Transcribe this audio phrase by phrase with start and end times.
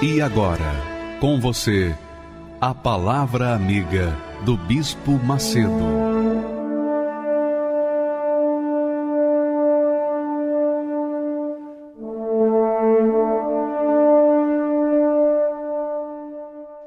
[0.00, 1.92] E agora, com você,
[2.60, 5.72] a Palavra Amiga do Bispo Macedo.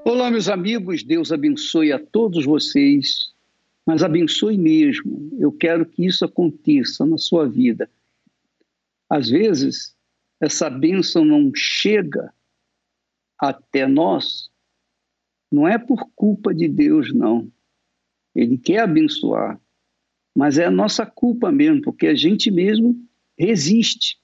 [0.06, 3.34] Olá, meus amigos, Deus abençoe a todos vocês,
[3.86, 5.32] mas abençoe mesmo.
[5.38, 7.90] Eu quero que isso aconteça na sua vida.
[9.10, 9.94] Às vezes,
[10.40, 12.32] essa bênção não chega
[13.42, 14.52] até nós,
[15.52, 17.52] não é por culpa de Deus, não.
[18.36, 19.60] Ele quer abençoar,
[20.38, 22.96] mas é a nossa culpa mesmo, porque a gente mesmo
[23.38, 24.22] resiste.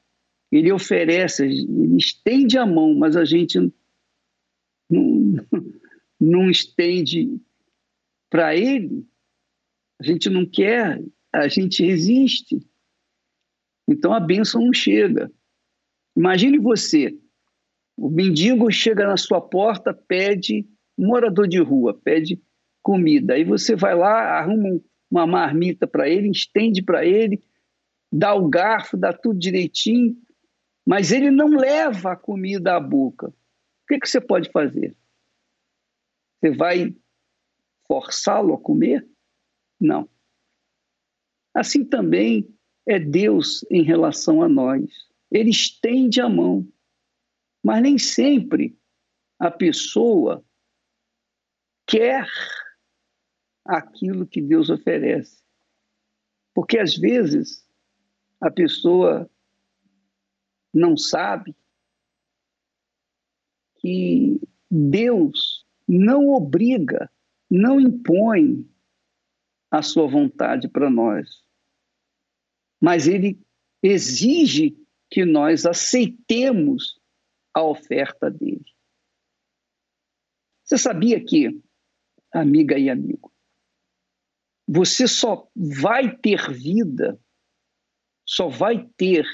[0.51, 3.59] Ele oferece, ele estende a mão, mas a gente
[4.89, 5.33] não,
[6.21, 7.41] não estende
[8.29, 9.05] para ele.
[9.99, 12.59] A gente não quer, a gente resiste.
[13.89, 15.31] Então a bênção não chega.
[16.15, 17.17] Imagine você
[17.97, 22.39] o mendigo chega na sua porta, pede, morador de rua, pede
[22.83, 23.33] comida.
[23.33, 27.41] Aí você vai lá, arruma uma marmita para ele, estende para ele,
[28.11, 30.15] dá o garfo, dá tudo direitinho,
[30.85, 33.27] mas ele não leva a comida à boca.
[33.29, 33.33] O
[33.87, 34.95] que, que você pode fazer?
[36.39, 36.95] Você vai
[37.87, 39.07] forçá-lo a comer?
[39.79, 40.07] Não.
[41.53, 42.47] Assim também
[42.85, 44.89] é Deus em relação a nós.
[45.31, 46.67] Ele estende a mão.
[47.67, 48.79] Mas nem sempre
[49.37, 50.41] a pessoa
[51.85, 52.25] quer
[53.65, 55.43] aquilo que Deus oferece.
[56.55, 57.67] Porque às vezes
[58.39, 59.29] a pessoa
[60.73, 61.53] não sabe
[63.79, 64.39] que
[64.71, 67.11] Deus não obriga,
[67.51, 68.65] não impõe
[69.69, 71.43] a sua vontade para nós,
[72.81, 73.37] mas Ele
[73.83, 74.73] exige
[75.11, 76.96] que nós aceitemos
[77.57, 78.63] a oferta dele.
[80.63, 81.59] Você sabia que,
[82.31, 83.33] amiga e amigo,
[84.67, 87.19] você só vai ter vida,
[88.23, 89.25] só vai ter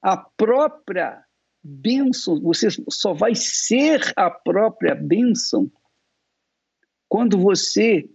[0.00, 1.24] a própria
[1.60, 5.68] bênção, você só vai ser a própria bênção
[7.08, 8.08] quando você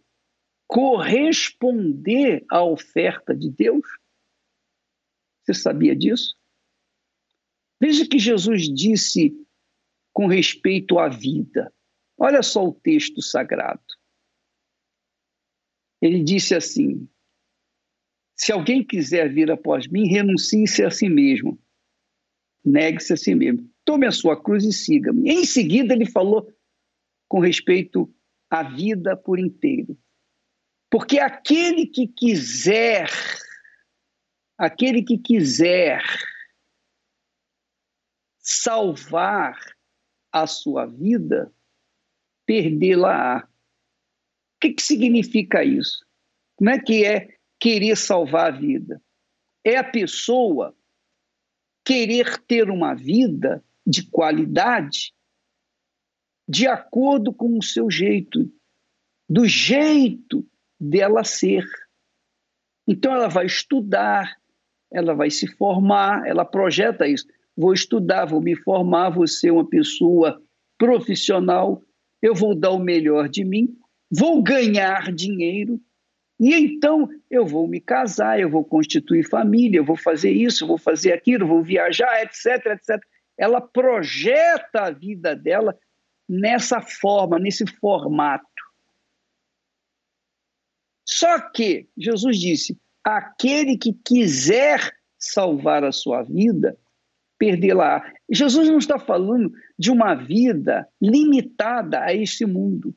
[0.66, 3.86] corresponder à oferta de Deus?
[5.44, 6.41] Você sabia disso?
[7.82, 9.36] Veja que Jesus disse
[10.14, 11.74] com respeito à vida.
[12.16, 13.82] Olha só o texto sagrado.
[16.00, 17.10] Ele disse assim:
[18.36, 21.60] Se alguém quiser vir após mim, renuncie-se a si mesmo.
[22.64, 23.68] Negue-se a si mesmo.
[23.84, 25.32] Tome a sua cruz e siga-me.
[25.32, 26.54] Em seguida, ele falou
[27.28, 28.14] com respeito
[28.48, 29.98] à vida por inteiro.
[30.88, 33.10] Porque aquele que quiser,
[34.56, 36.04] aquele que quiser
[38.42, 39.58] salvar
[40.32, 41.54] a sua vida,
[42.46, 43.44] perdê-la-á.
[43.46, 43.48] O
[44.62, 46.06] que, que significa isso?
[46.56, 49.02] Como é que é querer salvar a vida?
[49.64, 50.76] É a pessoa
[51.86, 55.14] querer ter uma vida de qualidade
[56.48, 58.52] de acordo com o seu jeito,
[59.30, 60.46] do jeito
[60.80, 61.66] dela ser.
[62.88, 64.38] Então ela vai estudar,
[64.92, 67.26] ela vai se formar, ela projeta isso
[67.56, 70.42] vou estudar, vou me formar, vou ser uma pessoa
[70.78, 71.82] profissional,
[72.22, 73.76] eu vou dar o melhor de mim,
[74.10, 75.80] vou ganhar dinheiro,
[76.40, 80.78] e então eu vou me casar, eu vou constituir família, eu vou fazer isso, vou
[80.78, 83.00] fazer aquilo, vou viajar, etc, etc.
[83.38, 85.78] Ela projeta a vida dela
[86.28, 88.46] nessa forma, nesse formato.
[91.06, 96.78] Só que Jesus disse: aquele que quiser salvar a sua vida,
[97.42, 98.04] perdê-la.
[98.30, 102.96] Jesus não está falando de uma vida limitada a este mundo.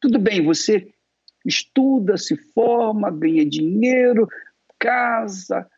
[0.00, 0.94] Tudo bem, você
[1.44, 4.28] estuda, se forma, ganha dinheiro,
[4.78, 5.68] casa,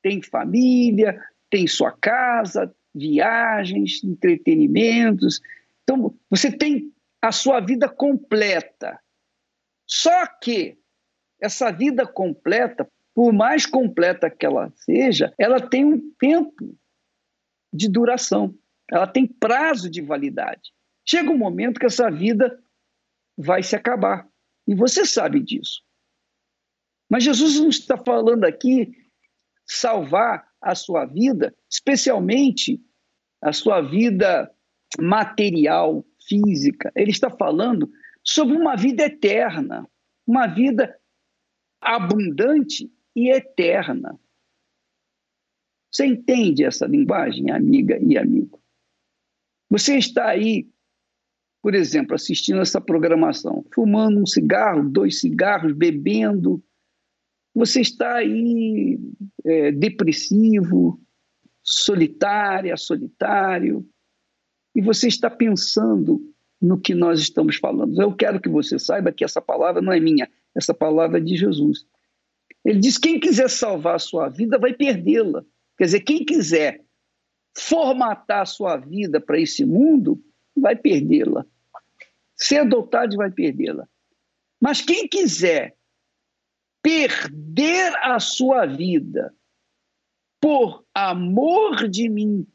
[0.00, 1.20] tem família,
[1.50, 5.40] tem sua casa, viagens, entretenimentos.
[5.82, 9.00] Então, você tem a sua vida completa.
[9.84, 10.78] Só que
[11.42, 16.78] essa vida completa, por mais completa que ela seja, ela tem um tempo
[17.72, 18.54] de duração.
[18.90, 20.72] ela tem prazo de validade.
[21.06, 22.58] Chega um momento que essa vida
[23.36, 24.28] vai se acabar.
[24.66, 25.82] E você sabe disso.
[27.10, 28.92] Mas Jesus não está falando aqui
[29.66, 32.80] salvar a sua vida, especialmente
[33.42, 34.50] a sua vida
[34.98, 36.92] material, física.
[36.94, 37.90] Ele está falando
[38.22, 39.88] sobre uma vida eterna,
[40.26, 40.98] uma vida
[41.80, 44.18] abundante e eterna.
[45.90, 48.60] Você entende essa linguagem, amiga e amigo?
[49.70, 50.68] Você está aí,
[51.62, 56.62] por exemplo, assistindo essa programação, fumando um cigarro, dois cigarros, bebendo.
[57.54, 58.98] Você está aí
[59.44, 61.00] é, depressivo,
[61.62, 63.86] solitária, solitário,
[64.74, 66.20] e você está pensando
[66.60, 68.00] no que nós estamos falando.
[68.00, 71.36] Eu quero que você saiba que essa palavra não é minha, essa palavra é de
[71.36, 71.86] Jesus.
[72.64, 75.44] Ele diz: quem quiser salvar a sua vida vai perdê-la.
[75.78, 76.84] Quer dizer, quem quiser
[77.56, 80.22] formatar a sua vida para esse mundo
[80.56, 81.46] vai perdê-la.
[82.34, 83.88] Cedo ou tarde vai perdê-la.
[84.60, 85.76] Mas quem quiser
[86.82, 89.34] perder a sua vida
[90.40, 92.46] por amor de mim,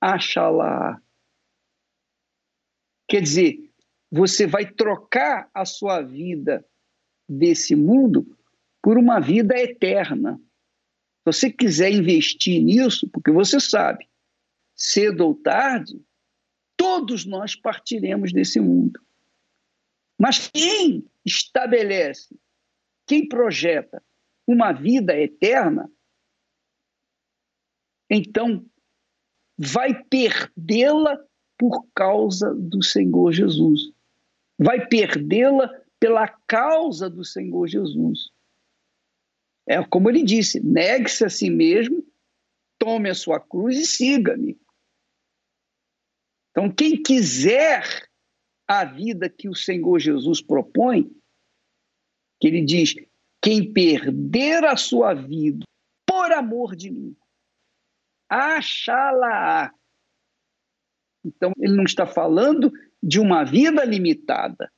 [0.00, 1.02] acha lá.
[3.08, 3.70] Quer dizer,
[4.10, 6.64] você vai trocar a sua vida
[7.28, 8.38] desse mundo
[8.82, 10.40] por uma vida eterna.
[11.20, 14.08] Se você quiser investir nisso, porque você sabe,
[14.74, 16.00] cedo ou tarde,
[16.76, 18.98] todos nós partiremos desse mundo.
[20.18, 22.34] Mas quem estabelece,
[23.06, 24.02] quem projeta
[24.46, 25.90] uma vida eterna,
[28.08, 28.64] então
[29.58, 31.22] vai perdê-la
[31.58, 33.92] por causa do Senhor Jesus.
[34.58, 35.68] Vai perdê-la
[35.98, 38.32] pela causa do Senhor Jesus.
[39.70, 42.04] É como ele disse: negue-se a si mesmo,
[42.76, 44.60] tome a sua cruz e siga-me.
[46.50, 47.84] Então, quem quiser
[48.66, 51.08] a vida que o Senhor Jesus propõe,
[52.40, 52.96] que ele diz:
[53.40, 55.64] quem perder a sua vida
[56.04, 57.16] por amor de mim,
[58.28, 59.72] achá-la.
[61.24, 64.68] Então, ele não está falando de uma vida limitada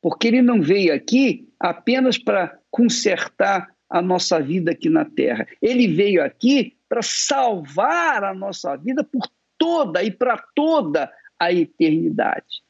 [0.00, 5.46] porque ele não veio aqui apenas para consertar a nossa vida aqui na Terra.
[5.60, 12.62] Ele veio aqui para salvar a nossa vida por toda e para toda a eternidade.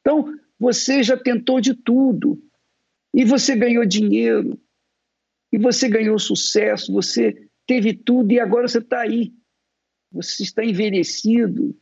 [0.00, 2.42] Então, você já tentou de tudo.
[3.14, 4.60] E você ganhou dinheiro.
[5.52, 6.92] E você ganhou sucesso.
[6.92, 9.32] Você teve tudo e agora você está aí.
[10.10, 11.78] Você está envelhecido,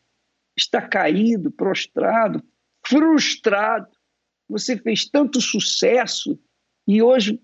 [0.55, 2.45] está caído, prostrado,
[2.87, 3.89] frustrado.
[4.47, 6.39] Você fez tanto sucesso
[6.87, 7.41] e hoje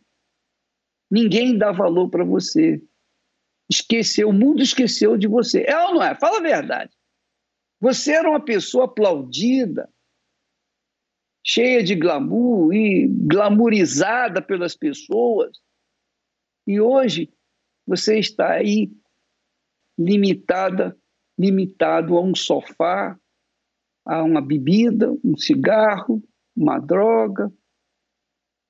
[1.10, 2.82] ninguém dá valor para você.
[3.70, 5.64] Esqueceu, o mundo esqueceu de você.
[5.66, 6.14] É ou não é?
[6.14, 6.92] Fala a verdade.
[7.80, 9.88] Você era uma pessoa aplaudida,
[11.44, 15.58] cheia de glamour e glamourizada pelas pessoas.
[16.66, 17.32] E hoje
[17.86, 18.92] você está aí
[19.98, 20.96] limitada,
[21.38, 23.18] limitado a um sofá,
[24.04, 26.22] a uma bebida, um cigarro,
[26.56, 27.52] uma droga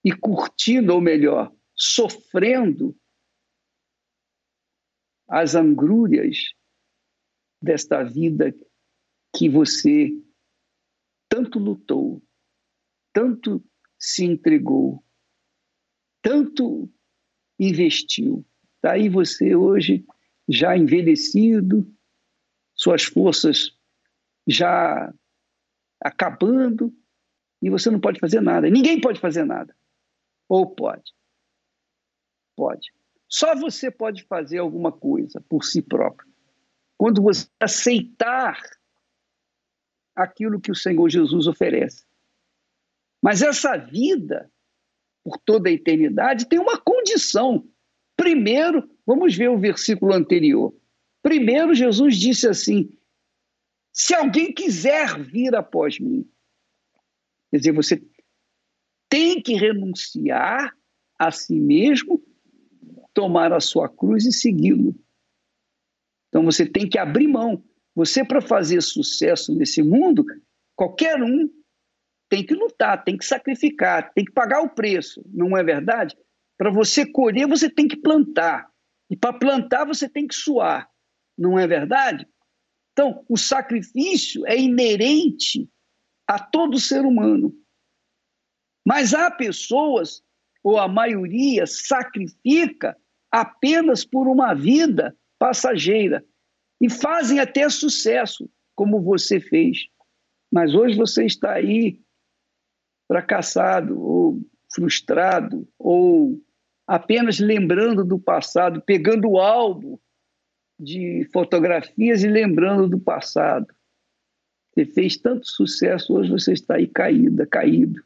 [0.05, 2.94] e curtindo, ou melhor, sofrendo
[5.26, 6.52] as angrúrias
[7.62, 8.55] desta vida
[9.35, 10.11] que você
[11.26, 12.23] tanto lutou,
[13.14, 13.64] tanto
[13.99, 15.02] se entregou,
[16.21, 16.93] tanto
[17.59, 18.45] investiu.
[18.83, 20.05] Daí tá você hoje
[20.49, 21.90] já envelhecido,
[22.75, 23.78] suas forças
[24.47, 25.14] já
[26.02, 26.95] acabando,
[27.62, 28.69] e você não pode fazer nada.
[28.69, 29.75] Ninguém pode fazer nada.
[30.49, 31.14] Ou pode?
[32.61, 32.93] Pode.
[33.26, 36.31] Só você pode fazer alguma coisa por si próprio.
[36.99, 38.61] Quando você aceitar
[40.14, 42.05] aquilo que o Senhor Jesus oferece.
[43.23, 44.52] Mas essa vida,
[45.25, 47.67] por toda a eternidade, tem uma condição.
[48.14, 50.75] Primeiro, vamos ver o versículo anterior.
[51.23, 52.93] Primeiro, Jesus disse assim:
[53.90, 56.31] Se alguém quiser vir após mim,
[57.50, 58.07] Quer dizer, você
[59.09, 60.76] tem que renunciar
[61.19, 62.23] a si mesmo,
[63.14, 64.95] tomar a sua cruz e segui-lo.
[66.29, 67.62] Então você tem que abrir mão.
[67.95, 70.25] Você, para fazer sucesso nesse mundo,
[70.76, 71.50] qualquer um
[72.29, 76.17] tem que lutar, tem que sacrificar, tem que pagar o preço, não é verdade?
[76.57, 78.71] Para você colher, você tem que plantar.
[79.11, 80.88] E para plantar, você tem que suar,
[81.37, 82.29] não é verdade?
[82.93, 85.69] Então, o sacrifício é inerente
[86.26, 87.52] a todo ser humano.
[88.87, 90.23] Mas há pessoas,
[90.62, 92.97] ou a maioria, sacrifica
[93.31, 96.25] apenas por uma vida passageira.
[96.83, 99.87] e fazem até sucesso, como você fez.
[100.50, 102.00] Mas hoje você está aí
[103.07, 104.40] fracassado, ou
[104.73, 106.40] frustrado, ou
[106.87, 109.99] apenas lembrando do passado, pegando o álbum
[110.79, 113.67] de fotografias e lembrando do passado.
[114.73, 118.02] Você fez tanto sucesso, hoje você está aí caída, caído.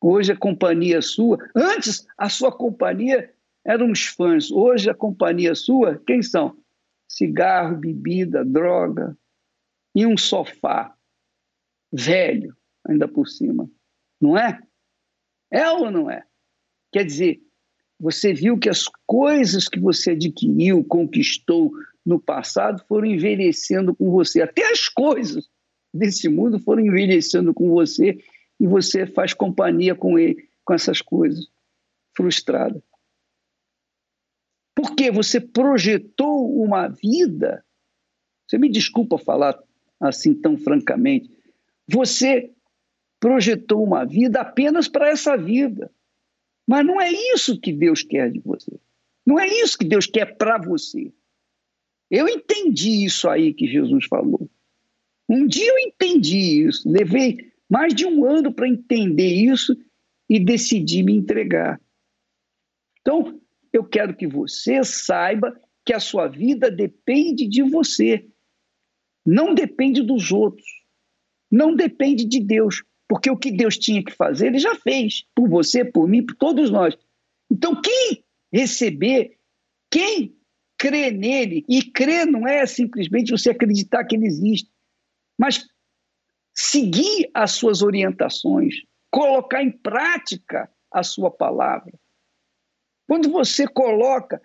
[0.00, 3.32] Hoje a companhia sua, antes a sua companhia
[3.64, 6.56] eram os fãs, hoje a companhia sua, quem são?
[7.06, 9.16] Cigarro, bebida, droga
[9.94, 10.94] e um sofá
[11.92, 13.68] velho, ainda por cima.
[14.20, 14.60] Não é?
[15.50, 16.24] É ou não é?
[16.92, 17.40] Quer dizer,
[17.98, 21.72] você viu que as coisas que você adquiriu, conquistou
[22.06, 24.40] no passado foram envelhecendo com você.
[24.40, 25.50] Até as coisas
[25.92, 28.18] desse mundo foram envelhecendo com você
[28.60, 31.48] e você faz companhia com ele, com essas coisas,
[32.14, 32.82] frustrada.
[34.76, 37.64] Porque você projetou uma vida.
[38.46, 39.58] Você me desculpa falar
[39.98, 41.30] assim tão francamente.
[41.88, 42.52] Você
[43.18, 45.90] projetou uma vida apenas para essa vida.
[46.66, 48.78] Mas não é isso que Deus quer de você.
[49.26, 51.12] Não é isso que Deus quer para você.
[52.10, 54.48] Eu entendi isso aí que Jesus falou.
[55.28, 56.88] Um dia eu entendi isso.
[56.90, 59.76] Levei mais de um ano para entender isso
[60.28, 61.80] e decidi me entregar.
[63.00, 63.40] Então,
[63.72, 68.26] eu quero que você saiba que a sua vida depende de você,
[69.24, 70.66] não depende dos outros,
[71.50, 75.48] não depende de Deus, porque o que Deus tinha que fazer, ele já fez, por
[75.48, 76.96] você, por mim, por todos nós.
[77.50, 79.38] Então, quem receber,
[79.90, 80.36] quem
[80.76, 84.70] crê nele, e crer não é simplesmente você acreditar que ele existe,
[85.38, 85.66] mas
[86.54, 88.74] seguir as suas orientações,
[89.10, 91.92] colocar em prática a sua palavra.
[93.06, 94.40] Quando você coloca,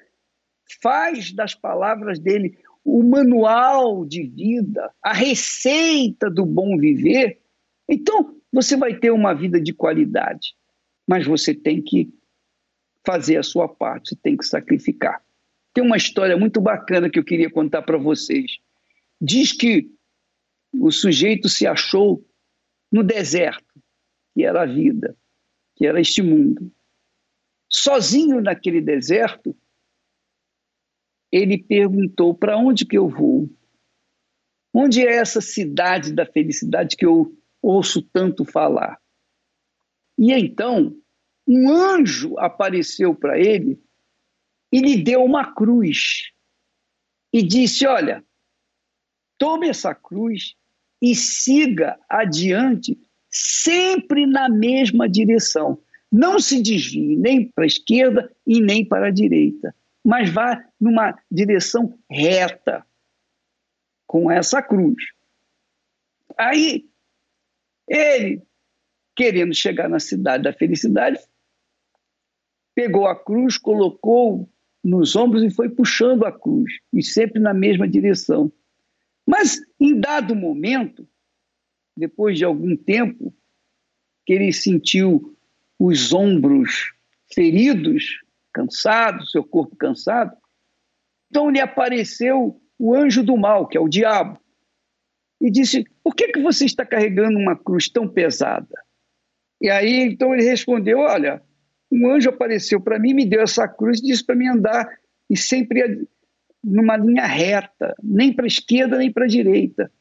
[0.81, 7.41] faz das palavras dele o manual de vida, a receita do bom viver,
[7.89, 10.55] então você vai ter uma vida de qualidade.
[11.07, 12.11] Mas você tem que
[13.05, 15.21] fazer a sua parte, você tem que sacrificar.
[15.73, 18.57] Tem uma história muito bacana que eu queria contar para vocês.
[19.21, 19.91] Diz que
[20.79, 22.25] o sujeito se achou
[22.91, 23.81] no deserto,
[24.33, 25.17] que era a vida,
[25.75, 26.71] que era este mundo.
[27.69, 29.55] Sozinho naquele deserto,
[31.31, 33.49] ele perguntou: para onde que eu vou?
[34.73, 38.99] Onde é essa cidade da felicidade que eu ouço tanto falar?
[40.17, 40.95] E então,
[41.47, 43.81] um anjo apareceu para ele
[44.71, 46.31] e lhe deu uma cruz
[47.33, 48.25] e disse: Olha,
[49.37, 50.55] tome essa cruz
[51.05, 55.79] e siga adiante sempre na mesma direção.
[56.11, 61.15] Não se desvie nem para a esquerda e nem para a direita, mas vá numa
[61.31, 62.83] direção reta
[64.07, 64.95] com essa cruz.
[66.35, 66.89] Aí,
[67.87, 68.41] ele,
[69.15, 71.19] querendo chegar na cidade da felicidade,
[72.73, 74.49] pegou a cruz, colocou
[74.83, 78.51] nos ombros e foi puxando a cruz, e sempre na mesma direção.
[79.25, 81.07] Mas, em dado momento,
[81.97, 83.33] depois de algum tempo,
[84.25, 85.35] que ele sentiu
[85.79, 86.93] os ombros
[87.33, 88.21] feridos,
[88.53, 90.35] cansados, seu corpo cansado,
[91.29, 94.39] então lhe apareceu o anjo do mal, que é o diabo,
[95.41, 98.83] e disse: Por que, que você está carregando uma cruz tão pesada?
[99.61, 101.41] E aí então ele respondeu: Olha,
[101.91, 104.87] um anjo apareceu para mim, me deu essa cruz e disse para mim andar
[105.29, 106.07] e sempre
[106.65, 109.91] numa linha reta, nem para a esquerda nem para a direita.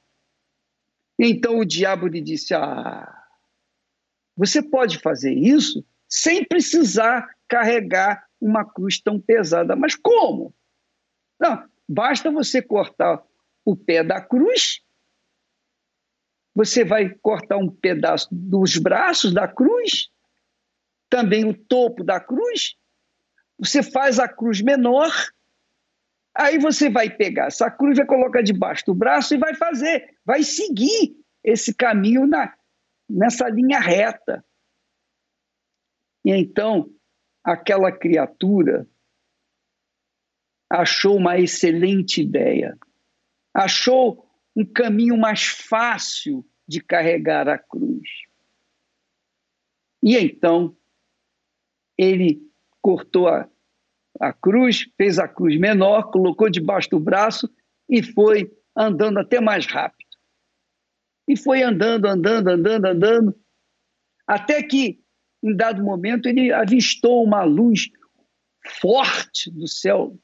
[1.19, 3.23] Então o diabo lhe disse: Ah,
[4.37, 9.77] você pode fazer isso sem precisar carregar uma cruz tão pesada.
[9.77, 10.55] Mas como?
[11.39, 13.23] Não, basta você cortar
[13.65, 14.81] o pé da cruz,
[16.55, 20.09] você vai cortar um pedaço dos braços da cruz,
[21.09, 22.77] também o topo da cruz,
[23.59, 25.13] você faz a cruz menor
[26.37, 30.43] Aí você vai pegar essa cruz, vai colocar debaixo do braço e vai fazer, vai
[30.43, 32.53] seguir esse caminho na,
[33.09, 34.45] nessa linha reta.
[36.25, 36.91] E então,
[37.45, 38.89] aquela criatura
[40.69, 42.77] achou uma excelente ideia,
[43.53, 48.09] achou um caminho mais fácil de carregar a cruz.
[50.03, 50.77] E então,
[51.97, 52.41] ele
[52.81, 53.49] cortou a,
[54.21, 57.51] a cruz, fez a cruz menor, colocou debaixo do braço
[57.89, 60.05] e foi andando até mais rápido.
[61.29, 63.41] E foi andando, andando, andando, andando,
[64.27, 65.01] até que,
[65.43, 67.89] em dado momento, ele avistou uma luz
[68.81, 70.19] forte do céu,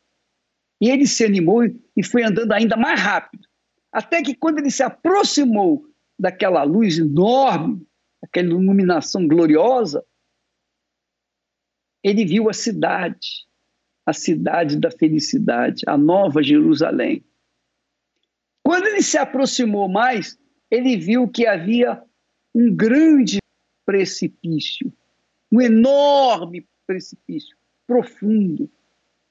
[0.80, 1.62] E ele se animou
[1.94, 3.47] e foi andando ainda mais rápido.
[3.92, 5.85] Até que quando ele se aproximou
[6.18, 7.87] daquela luz enorme,
[8.23, 10.02] aquela iluminação gloriosa,
[12.02, 13.47] ele viu a cidade,
[14.11, 17.25] a cidade da felicidade, a nova Jerusalém.
[18.61, 20.37] Quando ele se aproximou mais,
[20.69, 22.02] ele viu que havia
[22.52, 23.38] um grande
[23.87, 24.93] precipício,
[25.50, 28.69] um enorme precipício, profundo.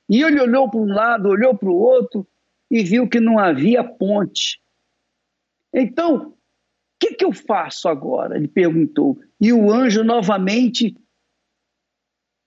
[0.07, 2.25] E ele olhou para um lado, olhou para o outro
[2.71, 4.61] e viu que não havia ponte.
[5.73, 6.37] Então, o
[6.97, 8.37] que, que eu faço agora?
[8.37, 9.19] Ele perguntou.
[9.41, 10.95] E o anjo novamente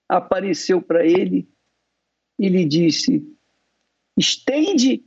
[0.09, 1.52] apareceu para ele
[2.43, 3.25] e lhe disse:
[4.19, 5.05] estende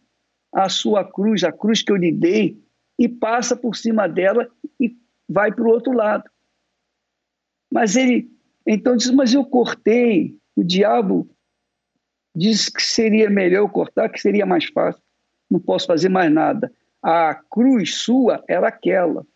[0.54, 2.58] a sua cruz, a cruz que eu lhe dei,
[2.98, 4.50] e passa por cima dela
[4.80, 4.96] e
[5.28, 6.24] vai para o outro lado.
[7.70, 8.32] Mas ele
[8.66, 10.38] então disse: Mas eu cortei.
[10.56, 11.30] O diabo
[12.34, 15.04] disse que seria melhor eu cortar, que seria mais fácil.
[15.52, 16.72] Não posso fazer mais nada.
[17.04, 19.28] A cruz sua era aquela.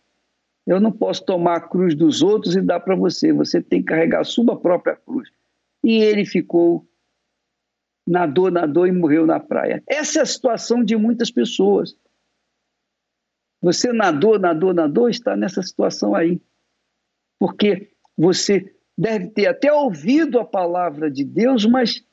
[0.66, 3.34] Eu não posso tomar a cruz dos outros e dar para você.
[3.34, 5.30] Você tem que carregar a sua própria cruz.
[5.84, 6.88] E ele ficou,
[8.10, 9.84] nadou, nadou e morreu na praia.
[9.88, 11.96] Essa é a situação de muitas pessoas.
[13.62, 16.42] Você nadou, nadou, nadou, está nessa situação aí.
[17.38, 22.04] Porque você deve ter até ouvido a palavra de Deus, mas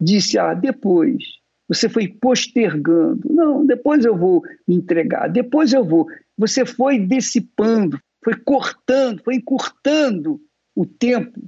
[0.00, 1.22] disse: Ah, depois.
[1.68, 3.32] Você foi postergando.
[3.32, 6.06] Não, depois eu vou me entregar, depois eu vou.
[6.36, 10.40] Você foi dissipando, foi cortando, foi encurtando
[10.74, 11.40] o tempo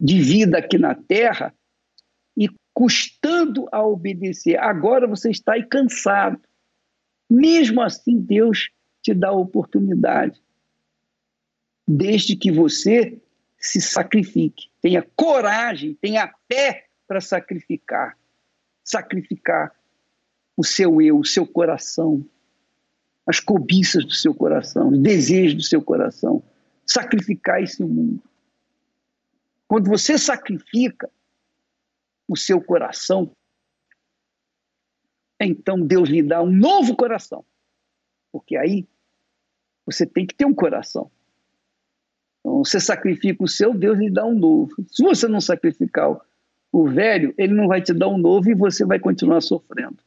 [0.00, 1.52] de vida aqui na terra
[2.36, 4.58] e custando a obedecer.
[4.58, 6.40] Agora você está cansado.
[7.30, 8.70] Mesmo assim, Deus
[9.02, 10.42] te dá a oportunidade.
[11.86, 13.20] Desde que você
[13.58, 18.18] se sacrifique, tenha coragem, tenha fé para sacrificar.
[18.82, 19.74] Sacrificar
[20.56, 22.24] o seu eu, o seu coração,
[23.26, 26.42] as cobiças do seu coração, os desejos do seu coração.
[26.86, 28.22] Sacrificar esse mundo.
[29.66, 31.10] Quando você sacrifica
[32.28, 33.30] o seu coração,
[35.40, 37.44] então Deus lhe dá um novo coração.
[38.32, 38.86] Porque aí
[39.86, 41.10] você tem que ter um coração.
[42.40, 44.74] Então, você sacrifica o seu, Deus lhe dá um novo.
[44.88, 46.18] Se você não sacrificar
[46.72, 49.98] o, velho, ele não vai te dar um novo e você vai continuar sofrendo.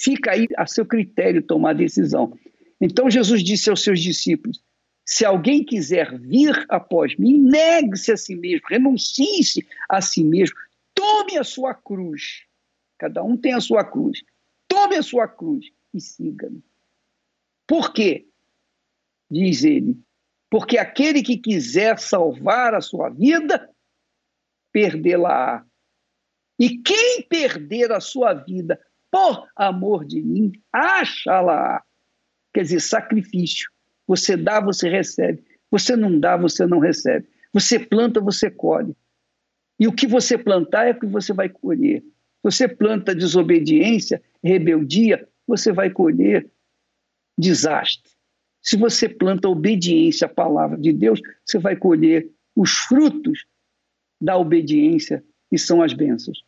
[0.00, 2.36] Fica aí a seu critério tomar a decisão.
[2.80, 4.62] Então Jesus disse aos seus discípulos:
[5.04, 10.56] se alguém quiser vir após mim, negue-se a si mesmo, renuncie-se a si mesmo,
[10.98, 12.44] tome a sua cruz.
[12.98, 14.24] Cada um tem a sua cruz.
[14.66, 16.60] Tome a sua cruz e siga-me.
[17.68, 18.26] Por quê?
[19.30, 19.96] Diz ele,
[20.50, 23.70] porque aquele que quiser salvar a sua vida,
[24.72, 25.64] perdê-la-á.
[26.58, 28.80] E quem perder a sua vida
[29.10, 31.80] por amor de mim, acha-la.
[32.52, 33.70] Quer dizer, sacrifício.
[34.06, 35.44] Você dá, você recebe.
[35.70, 37.28] Você não dá, você não recebe.
[37.52, 38.96] Você planta, você colhe.
[39.78, 42.02] E o que você plantar é o que você vai colher.
[42.42, 46.48] Você planta desobediência, rebeldia, você vai colher
[47.38, 48.10] desastre.
[48.60, 53.46] Se você planta obediência à palavra de Deus, você vai colher os frutos
[54.20, 56.42] da obediência, que são as bênçãos.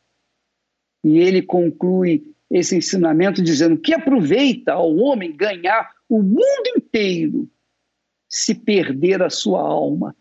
[1.04, 7.48] E ele conclui esse ensinamento dizendo que aproveita ao homem ganhar o mundo inteiro
[8.28, 10.14] se perder a sua alma.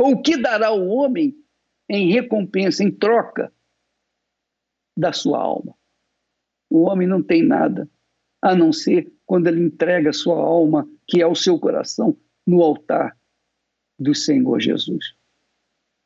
[0.00, 1.36] Ou o que dará o homem
[1.86, 3.52] em recompensa, em troca
[4.96, 5.76] da sua alma?
[6.70, 7.86] O homem não tem nada
[8.40, 13.14] a não ser quando ele entrega sua alma, que é o seu coração, no altar
[13.98, 15.14] do Senhor Jesus.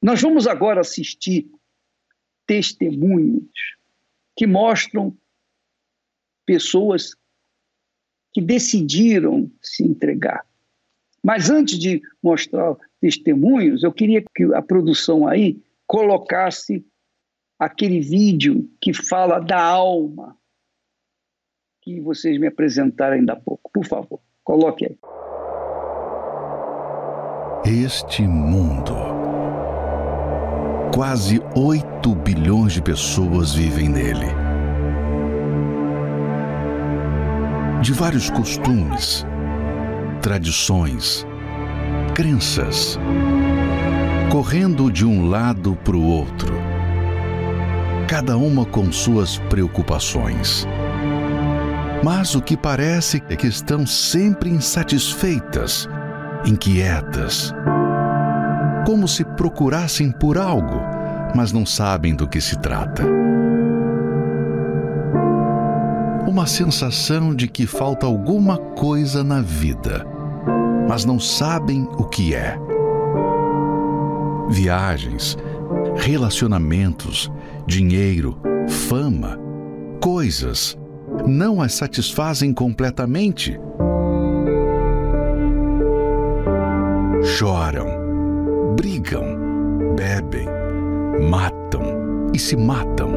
[0.03, 1.49] Nós vamos agora assistir
[2.49, 3.49] testemunhos
[4.37, 5.17] que mostram
[6.45, 7.15] pessoas
[8.33, 10.45] que decidiram se entregar.
[11.25, 16.85] Mas antes de mostrar testemunhos, eu queria que a produção aí colocasse
[17.59, 20.37] aquele vídeo que fala da alma
[21.81, 23.71] que vocês me apresentaram ainda há pouco.
[23.73, 24.99] Por favor, coloque aí.
[27.65, 28.95] Este mundo.
[30.95, 34.27] Quase 8 bilhões de pessoas vivem nele.
[37.83, 39.27] De vários costumes,
[40.21, 41.27] tradições,
[42.15, 42.99] crenças,
[44.31, 46.55] correndo de um lado para o outro,
[48.09, 50.67] cada uma com suas preocupações
[52.05, 55.89] mas o que parece é que estão sempre insatisfeitas,
[56.45, 57.55] inquietas,
[58.85, 60.83] como se procurassem por algo,
[61.35, 63.24] mas não sabem do que se trata.
[66.35, 70.05] Uma sensação de que falta alguma coisa na vida,
[70.89, 72.59] mas não sabem o que é.
[74.51, 75.39] Viagens,
[75.95, 77.31] relacionamentos,
[77.69, 78.37] dinheiro,
[78.69, 79.39] fama,
[80.01, 80.77] coisas
[81.25, 83.57] não as satisfazem completamente.
[87.23, 89.39] Choram, brigam,
[89.95, 90.49] bebem,
[91.31, 93.13] matam e se matam.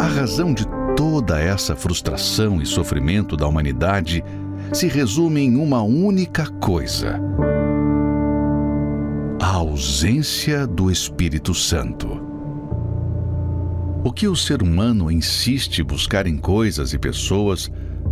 [0.00, 0.64] A razão de
[1.02, 4.22] toda essa frustração e sofrimento da humanidade
[4.72, 7.20] se resume em uma única coisa:
[9.42, 12.08] a ausência do Espírito Santo.
[14.04, 17.68] O que o ser humano insiste buscar em coisas e pessoas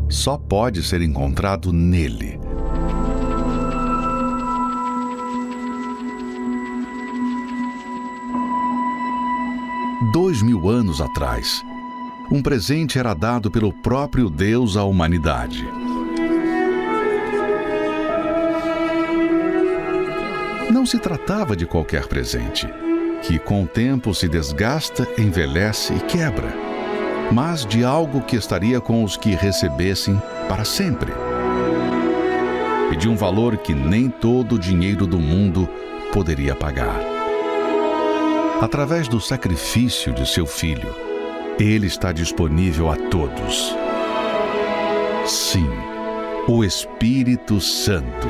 [0.08, 2.40] só pode ser encontrado nele.
[10.12, 11.64] Dois mil anos atrás,
[12.30, 15.66] um presente era dado pelo próprio Deus à humanidade.
[20.70, 22.68] Não se tratava de qualquer presente,
[23.22, 26.54] que com o tempo se desgasta, envelhece e quebra,
[27.32, 31.12] mas de algo que estaria com os que recebessem para sempre.
[32.92, 35.68] E de um valor que nem todo o dinheiro do mundo
[36.12, 37.00] poderia pagar.
[38.60, 41.09] Através do sacrifício de seu filho,
[41.62, 43.74] ele está disponível a todos.
[45.26, 45.68] Sim,
[46.48, 48.26] o Espírito Santo.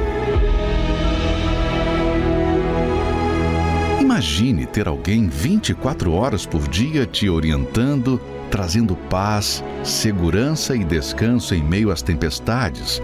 [4.01, 11.62] Imagine ter alguém 24 horas por dia te orientando, trazendo paz, segurança e descanso em
[11.62, 13.01] meio às tempestades,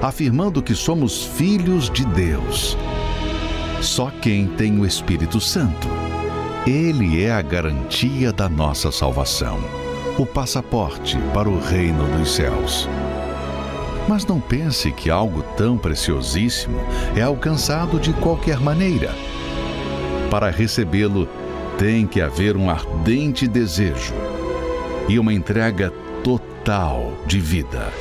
[0.00, 2.76] afirmando que somos filhos de Deus.
[3.82, 6.05] Só quem tem o Espírito Santo
[6.66, 9.60] ele é a garantia da nossa salvação,
[10.18, 12.88] o passaporte para o reino dos céus.
[14.08, 16.78] Mas não pense que algo tão preciosíssimo
[17.14, 19.14] é alcançado de qualquer maneira.
[20.28, 21.28] Para recebê-lo,
[21.78, 24.14] tem que haver um ardente desejo
[25.08, 25.92] e uma entrega
[26.24, 27.92] total de vida.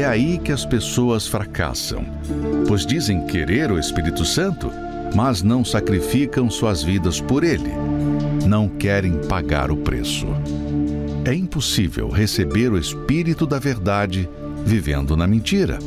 [0.00, 2.04] É aí que as pessoas fracassam
[2.70, 4.70] pois dizem querer o Espírito Santo,
[5.12, 7.72] mas não sacrificam suas vidas por ele.
[8.46, 10.24] Não querem pagar o preço.
[11.24, 14.28] É impossível receber o Espírito da Verdade
[14.64, 15.80] vivendo na mentira.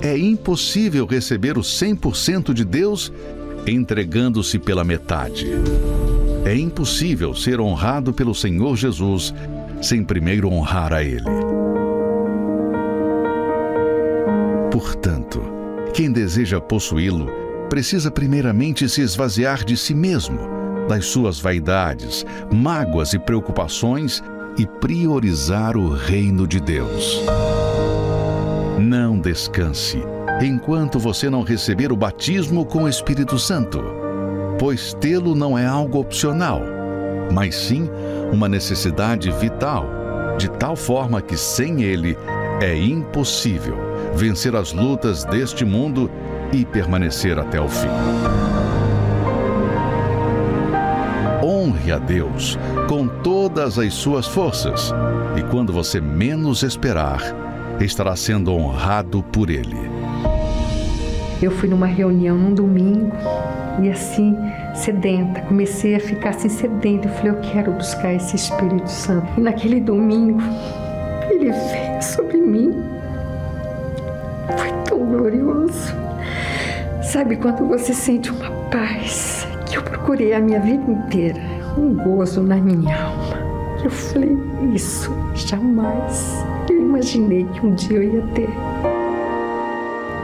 [0.00, 3.12] É impossível receber o 100% de Deus
[3.66, 5.48] entregando-se pela metade.
[6.44, 9.34] É impossível ser honrado pelo Senhor Jesus
[9.82, 11.57] sem primeiro honrar a Ele.
[14.78, 15.42] Portanto,
[15.92, 17.28] quem deseja possuí-lo
[17.68, 20.38] precisa primeiramente se esvaziar de si mesmo,
[20.88, 24.22] das suas vaidades, mágoas e preocupações
[24.56, 27.20] e priorizar o reino de Deus.
[28.78, 30.00] Não descanse
[30.40, 33.82] enquanto você não receber o batismo com o Espírito Santo,
[34.60, 36.62] pois tê-lo não é algo opcional,
[37.32, 37.90] mas sim
[38.32, 39.88] uma necessidade vital,
[40.38, 42.16] de tal forma que sem ele
[42.60, 43.76] é impossível
[44.14, 46.10] vencer as lutas deste mundo
[46.52, 47.88] e permanecer até o fim.
[51.42, 54.92] Honre a Deus com todas as suas forças,
[55.36, 57.20] e quando você menos esperar,
[57.80, 59.88] estará sendo honrado por Ele.
[61.40, 63.12] Eu fui numa reunião num domingo
[63.80, 64.36] e assim,
[64.74, 67.06] sedenta, comecei a ficar assim sedenta.
[67.06, 69.28] Eu falei, eu quero buscar esse Espírito Santo.
[69.36, 70.40] E naquele domingo,
[71.30, 72.98] ele veio sobre mim
[75.18, 75.94] glorioso.
[77.02, 81.40] Sabe quando você sente uma paz que eu procurei a minha vida inteira,
[81.76, 83.38] um gozo na minha alma.
[83.82, 84.36] Eu falei,
[84.74, 88.48] isso jamais eu imaginei que um dia eu ia ter.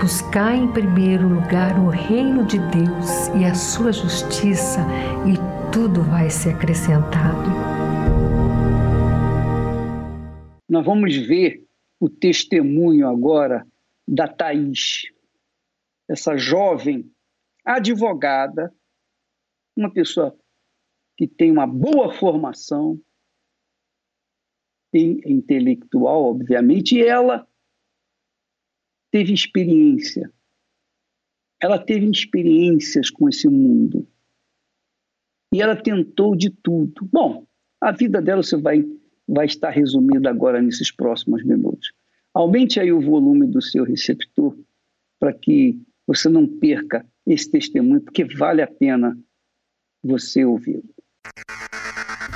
[0.00, 4.84] Buscar em primeiro lugar o reino de Deus e a sua justiça,
[5.24, 5.38] e
[5.72, 7.73] tudo vai ser acrescentado.
[10.74, 11.64] Nós vamos ver
[12.00, 13.64] o testemunho agora
[14.08, 15.04] da Thaís,
[16.10, 17.08] essa jovem
[17.64, 18.74] advogada,
[19.76, 20.36] uma pessoa
[21.16, 23.00] que tem uma boa formação
[24.92, 27.46] intelectual, obviamente, e ela
[29.12, 30.28] teve experiência.
[31.62, 34.08] Ela teve experiências com esse mundo.
[35.52, 37.08] E ela tentou de tudo.
[37.12, 37.46] Bom,
[37.80, 38.84] a vida dela você vai,
[39.28, 41.92] vai estar resumida agora nesses próximos minutos.
[42.32, 44.56] Aumente aí o volume do seu receptor
[45.18, 49.16] para que você não perca esse testemunho, porque vale a pena
[50.02, 50.84] você ouvi-lo.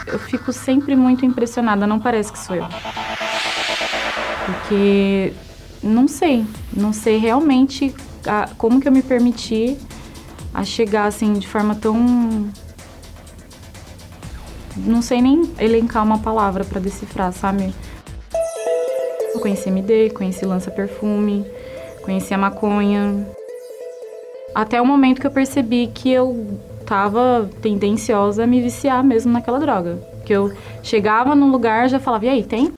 [0.07, 2.65] Eu fico sempre muito impressionada, não parece que sou eu.
[4.47, 5.35] Porque
[5.83, 7.95] não sei, não sei realmente
[8.27, 9.77] a, como que eu me permiti
[10.55, 12.51] a chegar assim de forma tão
[14.87, 17.75] não sei nem elencar uma palavra para decifrar, sabe?
[19.35, 21.45] Eu conheci MD, conheci lança perfume,
[22.03, 23.27] conheci a maconha.
[24.55, 29.61] Até o momento que eu percebi que eu tava tendenciosa a me viciar mesmo naquela
[29.61, 29.99] droga.
[30.25, 32.73] Que eu chegava num lugar já falava, e aí, tem?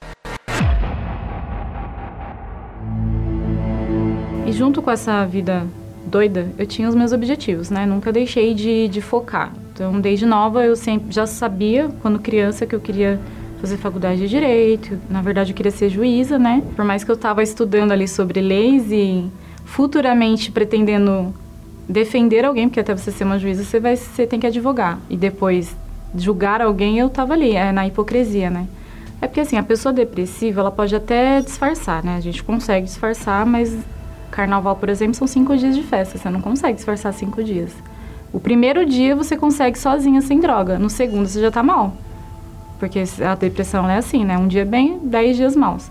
[4.46, 5.64] E junto com essa vida
[6.04, 7.86] doida, eu tinha os meus objetivos, né?
[7.86, 9.52] Nunca deixei de, de focar.
[9.80, 13.18] Então, desde nova, eu sempre já sabia, quando criança, que eu queria
[13.62, 14.98] fazer faculdade de direito.
[15.08, 16.62] Na verdade, eu queria ser juíza, né?
[16.76, 19.26] Por mais que eu estava estudando ali sobre leis e
[19.64, 21.34] futuramente pretendendo
[21.88, 24.98] defender alguém, porque até você ser uma juíza, você vai você tem que advogar.
[25.08, 25.74] E depois
[26.14, 28.66] julgar alguém, eu estava ali, é na hipocrisia, né?
[29.18, 32.16] É porque assim, a pessoa depressiva, ela pode até disfarçar, né?
[32.16, 33.74] A gente consegue disfarçar, mas
[34.30, 36.18] Carnaval, por exemplo, são cinco dias de festa.
[36.18, 37.72] Você não consegue disfarçar cinco dias.
[38.32, 40.78] O primeiro dia você consegue sozinha, sem droga.
[40.78, 41.92] No segundo você já tá mal.
[42.78, 44.38] Porque a depressão é assim, né?
[44.38, 45.90] Um dia bem, dez dias maus.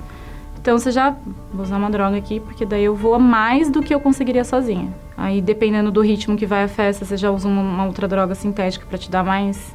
[0.61, 1.15] Então você já
[1.53, 4.93] vou usar uma droga aqui, porque daí eu vou mais do que eu conseguiria sozinha.
[5.15, 8.35] Aí dependendo do ritmo que vai a festa, você já usa uma, uma outra droga
[8.35, 9.73] sintética para te dar mais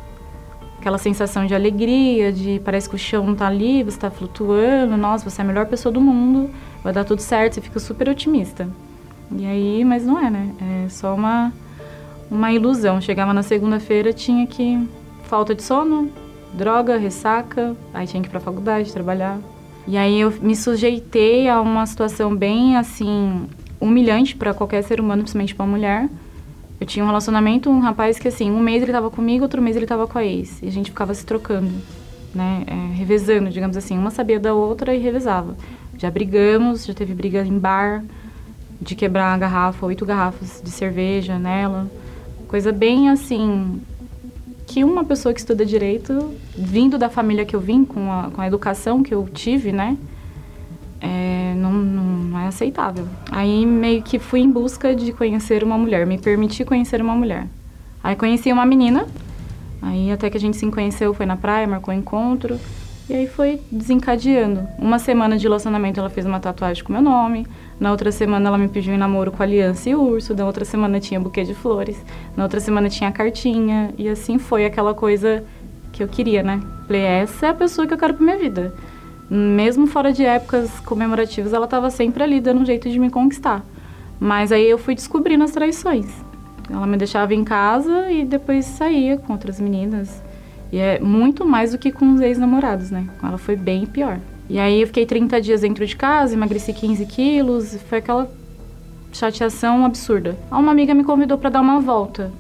[0.79, 5.29] aquela sensação de alegria, de parece que o chão tá ali, você tá flutuando, nossa,
[5.29, 6.51] você é a melhor pessoa do mundo
[6.85, 8.69] vai dar tudo certo, você fica super otimista.
[9.35, 10.51] E aí, mas não é, né?
[10.85, 11.51] É só uma,
[12.31, 13.01] uma ilusão.
[13.01, 14.79] Chegava na segunda-feira, tinha que.
[15.25, 16.11] falta de sono,
[16.53, 19.39] droga, ressaca, aí tinha que ir pra faculdade, trabalhar.
[19.87, 23.47] E aí eu me sujeitei a uma situação bem, assim,
[23.79, 26.09] humilhante para qualquer ser humano, principalmente para mulher.
[26.81, 29.77] Eu tinha um relacionamento, um rapaz que, assim, um mês ele tava comigo, outro mês
[29.77, 30.63] ele tava com a ex.
[30.63, 31.71] E a gente ficava se trocando,
[32.35, 32.65] né?
[32.67, 33.97] É, revezando, digamos assim.
[33.97, 35.57] Uma sabia da outra e revezava.
[35.99, 38.05] Já brigamos, já teve briga em bar,
[38.81, 41.91] de quebrar a garrafa, oito garrafas de cerveja nela.
[42.55, 43.83] Coisa bem assim.
[44.65, 48.41] Que uma pessoa que estuda direito, vindo da família que eu vim, com a, com
[48.41, 49.99] a educação que eu tive, né?
[51.01, 53.09] É, não, não, é aceitável.
[53.29, 57.49] Aí meio que fui em busca de conhecer uma mulher, me permiti conhecer uma mulher.
[58.01, 59.05] Aí conheci uma menina,
[59.83, 62.57] aí até que a gente se conheceu, foi na praia, marcou um encontro.
[63.09, 64.67] E aí foi desencadeando.
[64.79, 67.47] Uma semana de relacionamento ela fez uma tatuagem com meu nome.
[67.79, 70.35] Na outra semana ela me pediu em namoro com aliança e urso.
[70.35, 72.03] Na outra semana tinha buquê de flores.
[72.35, 73.93] Na outra semana tinha cartinha.
[73.99, 75.45] E assim foi aquela coisa
[75.93, 76.61] que eu queria, né?
[76.87, 78.75] Falei, essa é a pessoa que eu quero pra minha vida.
[79.29, 83.63] Mesmo fora de épocas comemorativas, ela estava sempre ali dando um jeito de me conquistar.
[84.19, 86.07] Mas aí eu fui descobrindo as traições.
[86.71, 90.23] Ela me deixava em casa e depois saía com outras meninas.
[90.73, 93.09] E é muito mais do que com os ex-namorados, né?
[93.21, 94.19] Com ela foi bem pior.
[94.49, 98.31] E aí eu fiquei 30 dias dentro de casa, emagreci 15 quilos, foi aquela
[99.13, 100.37] chateação absurda.
[100.51, 102.31] Uma amiga me convidou para dar uma volta.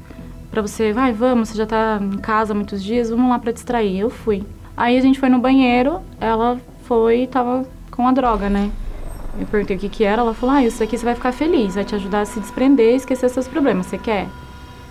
[0.50, 3.98] Para você, vai, vamos, você já tá em casa muitos dias, vamos lá para distrair.
[3.98, 4.44] Eu fui.
[4.76, 8.70] Aí a gente foi no banheiro, ela foi e tava com a droga, né?
[9.38, 11.74] Eu perguntei o que que era, ela falou, ah, isso aqui você vai ficar feliz,
[11.74, 14.28] vai te ajudar a se desprender e esquecer seus problemas, você quer?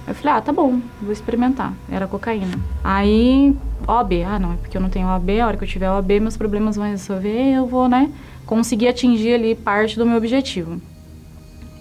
[0.08, 1.74] Eu falei, ah, tá bom, vou experimentar.
[1.90, 2.60] Era cocaína.
[2.84, 3.56] Aí,
[3.88, 6.20] OAB, ah, não, é porque eu não tenho OAB, a hora que eu tiver OAB,
[6.20, 8.12] meus problemas vão resolver, eu vou, né,
[8.46, 10.82] conseguir atingir ali parte do meu objetivo.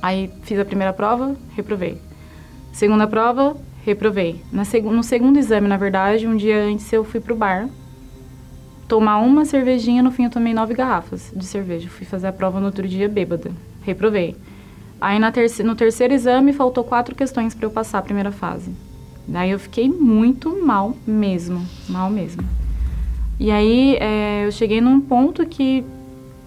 [0.01, 1.99] Aí fiz a primeira prova, reprovei.
[2.73, 4.43] Segunda prova, reprovei.
[4.53, 7.69] Na seg no segundo exame, na verdade, um dia antes eu fui pro bar
[8.89, 11.89] tomar uma cervejinha, no fim eu tomei nove garrafas de cerveja.
[11.89, 13.51] Fui fazer a prova no outro dia bêbada.
[13.83, 14.37] Reprovei.
[15.03, 18.71] Aí terce no terceiro exame faltou quatro questões para eu passar a primeira fase.
[19.27, 22.45] Daí eu fiquei muito mal mesmo, mal mesmo.
[23.37, 25.85] E aí é, eu cheguei num ponto que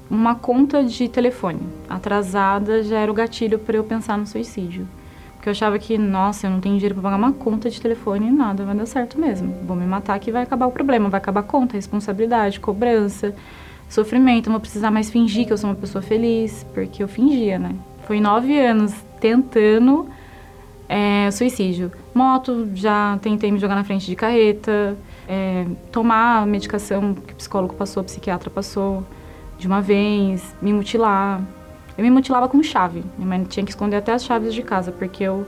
[0.10, 4.88] uma conta de telefone atrasada já era o gatilho para eu pensar no suicídio.
[5.34, 8.32] Porque eu achava que, nossa, eu não tenho dinheiro para pagar uma conta de telefone
[8.32, 9.54] nada, vai dar certo mesmo.
[9.68, 13.36] Vou me matar que vai acabar o problema, vai acabar a conta, responsabilidade, cobrança,
[13.90, 17.60] sofrimento, não vou precisar mais fingir que eu sou uma pessoa feliz, porque eu fingia,
[17.60, 17.76] né?
[18.06, 20.08] Foi nove anos tentando
[20.88, 21.92] é, suicídio.
[22.14, 24.96] Moto, já tentei me jogar na frente de carreta,
[25.28, 29.04] é, tomar a medicação que o psicólogo passou, o psiquiatra passou
[29.58, 31.42] de uma vez, me mutilar.
[31.98, 33.04] Eu me mutilava com chave.
[33.18, 35.46] Minha mãe tinha que esconder até as chaves de casa, porque eu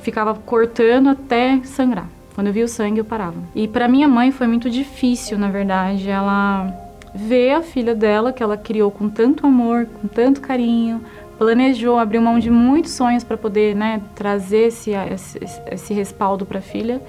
[0.00, 2.08] ficava cortando até sangrar.
[2.34, 3.36] Quando eu via o sangue, eu parava.
[3.54, 6.08] E para minha mãe foi muito difícil, na verdade.
[6.08, 6.72] Ela
[7.14, 11.00] ver a filha dela, que ela criou com tanto amor, com tanto carinho,
[11.38, 15.38] planejou, abriu mão de muitos sonhos para poder né, trazer esse, esse,
[15.70, 17.00] esse respaldo para a filha,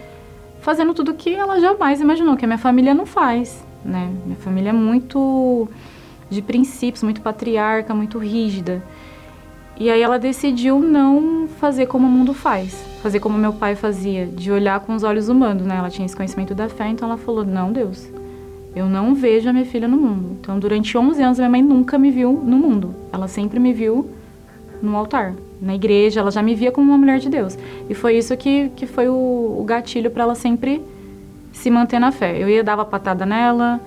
[0.62, 3.66] fazendo tudo que ela jamais imaginou, que a minha família não faz.
[3.84, 4.12] Né?
[4.26, 5.68] Minha família é muito
[6.30, 8.82] de princípios, muito patriarca, muito rígida.
[9.78, 14.26] E aí ela decidiu não fazer como o mundo faz, fazer como meu pai fazia,
[14.26, 15.76] de olhar com os olhos humanos, né?
[15.78, 18.08] Ela tinha esse conhecimento da fé, então ela falou: "Não, Deus,
[18.76, 20.38] eu não vejo a minha filha no mundo".
[20.40, 22.94] Então, durante 11 anos minha mãe nunca me viu no mundo.
[23.12, 24.10] Ela sempre me viu
[24.82, 27.58] no altar, na igreja, ela já me via como uma mulher de Deus.
[27.90, 30.82] E foi isso que, que foi o, o gatilho para ela sempre
[31.52, 32.38] se manter na fé.
[32.42, 33.80] Eu ia dava patada nela,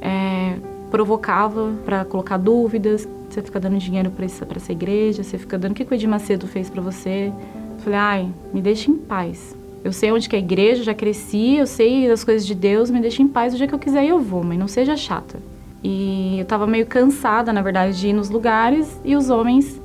[0.00, 0.54] é,
[0.90, 5.74] provocava para colocar dúvidas, você fica dando dinheiro para essa igreja, você fica dando o
[5.74, 7.32] que o Edir Macedo fez para você.
[7.76, 9.54] Eu falei, ai, me deixa em paz.
[9.84, 12.90] Eu sei onde que é a igreja, já cresci, eu sei das coisas de Deus,
[12.90, 15.38] me deixa em paz, o dia que eu quiser eu vou, mas não seja chata.
[15.82, 19.80] E eu tava meio cansada, na verdade, de ir nos lugares e os homens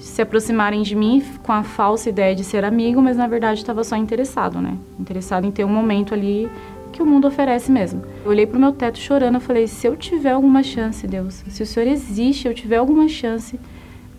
[0.00, 3.82] se aproximarem de mim com a falsa ideia de ser amigo, mas na verdade estava
[3.82, 4.76] só interessado, né?
[4.98, 6.48] Interessado em ter um momento ali
[6.92, 8.02] que o mundo oferece mesmo.
[8.24, 11.62] Eu olhei pro meu teto chorando, eu falei: "Se eu tiver alguma chance, Deus, se
[11.62, 13.58] o Senhor existe, eu tiver alguma chance,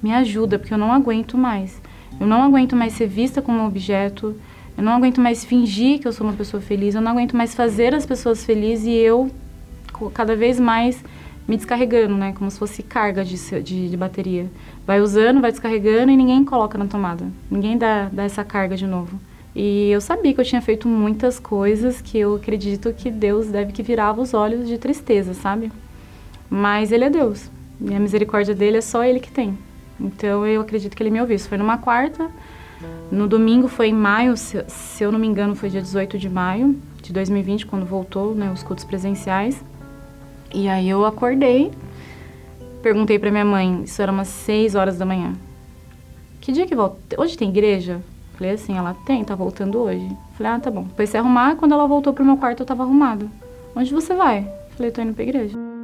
[0.03, 1.81] me ajuda, porque eu não aguento mais.
[2.19, 4.35] Eu não aguento mais ser vista como um objeto.
[4.77, 6.95] Eu não aguento mais fingir que eu sou uma pessoa feliz.
[6.95, 9.31] Eu não aguento mais fazer as pessoas felizes e eu
[10.13, 11.01] cada vez mais
[11.47, 12.33] me descarregando, né?
[12.37, 14.49] Como se fosse carga de, de, de, bateria.
[14.85, 17.27] Vai usando, vai descarregando e ninguém coloca na tomada.
[17.49, 19.19] Ninguém dá, dá essa carga de novo.
[19.55, 23.71] E eu sabia que eu tinha feito muitas coisas que eu acredito que Deus deve
[23.71, 25.71] que virava os olhos de tristeza, sabe?
[26.49, 27.49] Mas Ele é Deus.
[27.79, 29.57] E a misericórdia dele é só Ele que tem.
[29.99, 31.35] Então eu acredito que Ele me ouviu.
[31.35, 32.29] Isso foi numa quarta.
[33.11, 36.29] No domingo foi em maio, se, se eu não me engano, foi dia 18 de
[36.29, 39.63] maio de 2020, quando voltou né, os cultos presenciais.
[40.53, 41.71] E aí eu acordei,
[42.81, 45.33] perguntei para minha mãe, isso era umas 6 horas da manhã.
[46.41, 46.99] Que dia que volta?
[47.19, 48.01] Hoje tem igreja?
[48.37, 50.07] Falei assim, ela tem, tá voltando hoje.
[50.37, 50.83] Falei, ah, tá bom.
[50.83, 53.27] Depois se arrumar, quando ela voltou pro meu quarto, eu tava arrumada.
[53.75, 54.47] Onde você vai?
[54.75, 55.74] Falei, tô indo pra igreja.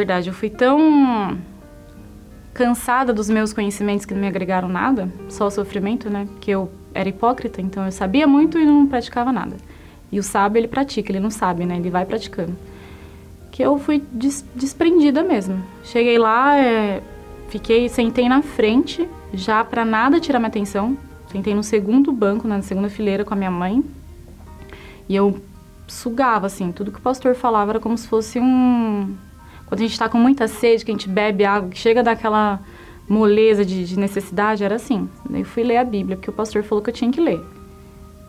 [0.00, 1.38] Verdade, eu fui tão
[2.52, 6.28] cansada dos meus conhecimentos que não me agregaram nada, só o sofrimento, né?
[6.40, 9.56] Que eu era hipócrita, então eu sabia muito e não praticava nada.
[10.10, 11.76] E o sábio, ele pratica, ele não sabe, né?
[11.76, 12.56] Ele vai praticando
[13.60, 15.62] que eu fui des desprendida mesmo.
[15.84, 17.02] Cheguei lá, é,
[17.50, 20.96] fiquei, sentei na frente, já para nada tirar minha atenção.
[21.26, 23.84] Sentei no segundo banco, na segunda fileira com a minha mãe.
[25.08, 25.40] E eu
[25.86, 29.14] sugava, assim, tudo que o pastor falava era como se fosse um.
[29.70, 32.60] Quando a gente está com muita sede, que a gente bebe água, que chega daquela
[33.08, 35.08] moleza de, de necessidade, era assim.
[35.30, 37.40] Daí fui ler a Bíblia, porque o pastor falou que eu tinha que ler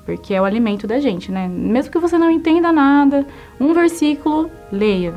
[0.06, 1.48] porque é o alimento da gente, né?
[1.48, 3.26] Mesmo que você não entenda nada,
[3.60, 5.14] um versículo, leia.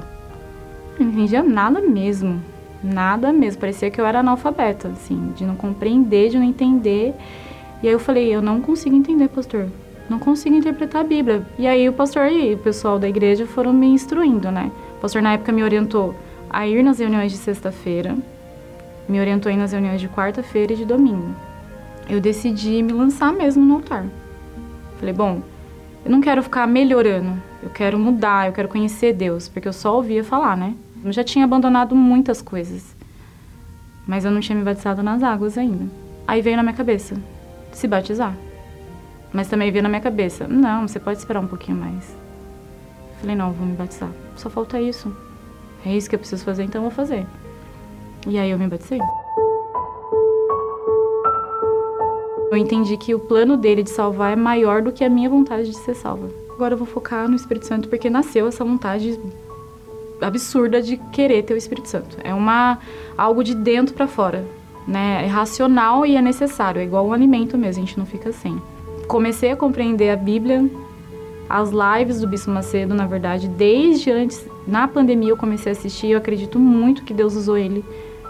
[0.99, 2.41] Eu não entendia nada mesmo,
[2.83, 3.61] nada mesmo.
[3.61, 7.15] Parecia que eu era analfabeta, assim, de não compreender, de não entender.
[7.83, 9.67] E aí eu falei, eu não consigo entender, pastor.
[10.09, 11.47] Não consigo interpretar a Bíblia.
[11.59, 14.71] E aí o pastor e o pessoal da igreja foram me instruindo, né?
[15.05, 16.15] Pastor na época me orientou
[16.49, 18.17] a ir nas reuniões de sexta-feira,
[19.07, 21.35] me orientou a ir nas reuniões de quarta-feira e de domingo.
[22.09, 24.07] Eu decidi me lançar mesmo no altar.
[24.99, 25.43] Falei, bom,
[26.03, 29.95] eu não quero ficar melhorando, eu quero mudar, eu quero conhecer Deus, porque eu só
[29.95, 30.73] ouvia falar, né?
[31.05, 32.97] Eu já tinha abandonado muitas coisas,
[34.07, 35.85] mas eu não tinha me batizado nas águas ainda.
[36.27, 37.15] Aí veio na minha cabeça,
[37.73, 38.35] se batizar.
[39.35, 42.24] Mas também veio na minha cabeça, não, você pode esperar um pouquinho mais.
[43.21, 44.11] Falei, não, vou me batizar.
[44.37, 45.15] Só falta isso.
[45.85, 47.27] É isso que eu preciso fazer, então eu vou fazer.
[48.27, 49.01] E aí eu me batizei.
[52.51, 55.71] Eu entendi que o plano dele de salvar é maior do que a minha vontade
[55.71, 56.31] de ser salva.
[56.51, 59.19] Agora eu vou focar no Espírito Santo porque nasceu essa vontade
[60.21, 62.17] absurda de querer ter o Espírito Santo.
[62.23, 62.79] É uma
[63.19, 64.45] algo de dentro para fora,
[64.87, 65.25] né?
[65.25, 68.61] É racional e é necessário, é igual um alimento mesmo, a gente não fica sem.
[69.09, 70.65] Comecei a compreender a Bíblia,
[71.49, 76.09] as lives do Bispo Macedo, na verdade, desde antes, na pandemia eu comecei a assistir,
[76.09, 77.85] eu acredito muito que Deus usou ele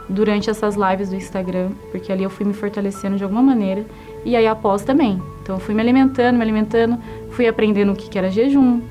[0.09, 3.87] durante essas lives do Instagram, porque ali eu fui me fortalecendo de alguma maneira
[4.25, 5.23] e aí após também.
[5.43, 6.99] Então eu fui me alimentando, me alimentando,
[7.31, 8.83] fui aprendendo o que, era jejum,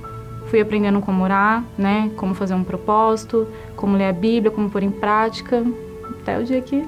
[0.47, 4.83] fui aprendendo como orar, né, como fazer um propósito, como ler a Bíblia, como pôr
[4.83, 5.63] em prática,
[6.21, 6.83] até o dia que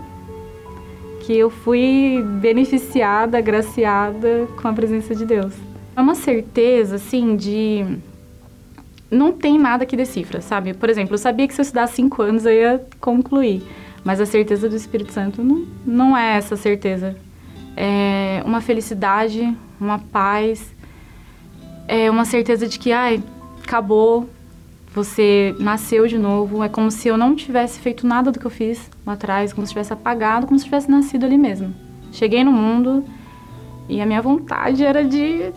[1.25, 5.55] que eu fui beneficiada, agraciada com a presença de Deus.
[5.95, 7.85] É uma certeza, assim, de
[9.09, 10.73] não tem nada que decifra, sabe?
[10.73, 13.63] Por exemplo, eu sabia que se eu estudar cinco anos eu ia concluir,
[14.03, 17.15] mas a certeza do Espírito Santo não, não é essa certeza
[17.75, 20.73] é, uma felicidade, uma paz.
[21.87, 23.21] é uma certeza de que, ai,
[23.63, 24.29] acabou,
[24.93, 26.63] você nasceu de novo.
[26.63, 29.67] É como se eu não tivesse feito nada do que eu fiz lá atrás, como
[29.67, 31.73] se tivesse apagado, como se tivesse nascido ali mesmo.
[32.11, 33.03] Cheguei no mundo
[33.89, 35.51] e a minha vontade era de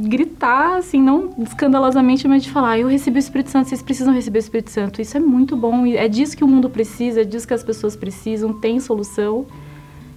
[0.00, 4.38] gritar, assim, não escandalosamente, mas de falar: eu recebi o Espírito Santo, vocês precisam receber
[4.38, 5.00] o Espírito Santo.
[5.00, 7.96] Isso é muito bom, é disso que o mundo precisa, é disso que as pessoas
[7.96, 9.46] precisam, tem solução.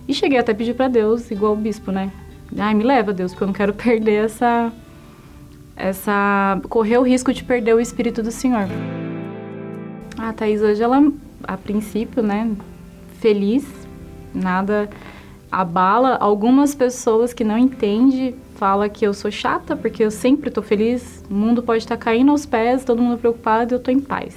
[0.07, 2.11] E cheguei até a pedir para Deus, igual o bispo, né?
[2.57, 4.71] Ai, me leva, Deus, porque eu não quero perder essa.
[5.75, 8.67] essa correr o risco de perder o Espírito do Senhor.
[10.17, 11.01] A Thaís hoje, ela,
[11.43, 12.51] a princípio, né,
[13.19, 13.65] feliz,
[14.33, 14.89] nada
[15.51, 16.15] abala.
[16.15, 21.23] Algumas pessoas que não entendem fala que eu sou chata porque eu sempre estou feliz,
[21.29, 23.99] o mundo pode estar tá caindo aos pés, todo mundo preocupado e eu estou em
[23.99, 24.35] paz.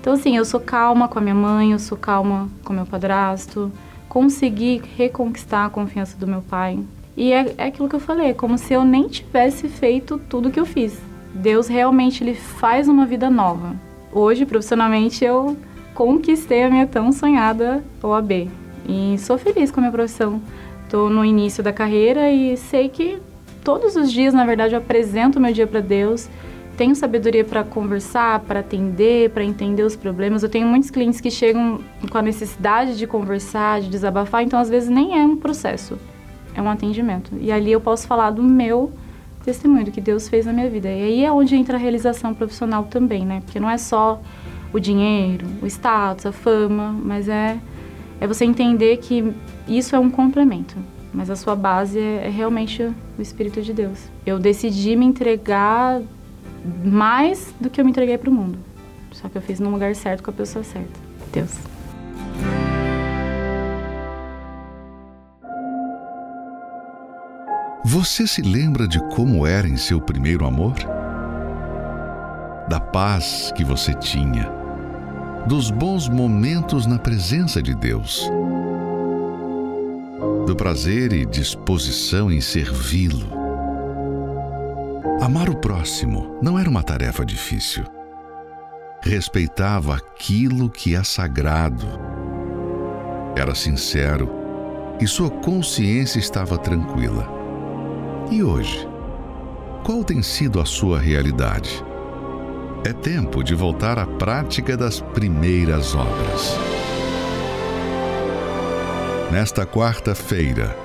[0.00, 3.70] Então, assim, eu sou calma com a minha mãe, eu sou calma com meu padrasto,
[4.08, 6.78] consegui reconquistar a confiança do meu pai.
[7.16, 10.50] E é, é aquilo que eu falei, é como se eu nem tivesse feito tudo
[10.50, 10.98] que eu fiz.
[11.34, 13.74] Deus realmente ele faz uma vida nova.
[14.12, 15.56] Hoje, profissionalmente, eu
[15.94, 18.48] conquistei a minha tão sonhada OAB.
[18.88, 20.40] E sou feliz com a minha profissão.
[20.84, 23.18] Estou no início da carreira e sei que
[23.62, 26.28] todos os dias, na verdade, eu apresento o meu dia para Deus.
[26.78, 30.42] Tenho sabedoria para conversar, para atender, para entender os problemas.
[30.42, 31.80] Eu tenho muitos clientes que chegam
[32.10, 35.98] com a necessidade de conversar, de desabafar, então às vezes nem é um processo,
[36.54, 37.32] é um atendimento.
[37.40, 38.92] E ali eu posso falar do meu
[39.44, 40.88] testemunho, do que Deus fez na minha vida.
[40.88, 43.42] E aí é onde entra a realização profissional também, né?
[43.44, 44.20] Porque não é só
[44.72, 47.58] o dinheiro, o status, a fama, mas é,
[48.20, 49.32] é você entender que
[49.66, 50.76] isso é um complemento
[51.12, 53.98] mas a sua base é, é realmente o Espírito de Deus.
[54.26, 56.00] Eu decidi me entregar
[56.84, 58.58] mais do que eu me entreguei para o mundo.
[59.12, 61.00] Só que eu fiz no lugar certo com a pessoa certa.
[61.32, 61.50] Deus.
[67.84, 70.74] Você se lembra de como era em seu primeiro amor?
[72.68, 74.52] Da paz que você tinha,
[75.46, 78.28] dos bons momentos na presença de Deus
[80.48, 83.28] do prazer e disposição em servi-lo.
[85.20, 87.84] Amar o próximo não era uma tarefa difícil.
[89.02, 91.86] Respeitava aquilo que é sagrado.
[93.36, 94.30] Era sincero
[94.98, 97.28] e sua consciência estava tranquila.
[98.30, 98.88] E hoje?
[99.84, 101.84] Qual tem sido a sua realidade?
[102.84, 106.56] É tempo de voltar à prática das primeiras obras
[109.30, 110.76] nesta quarta-feira,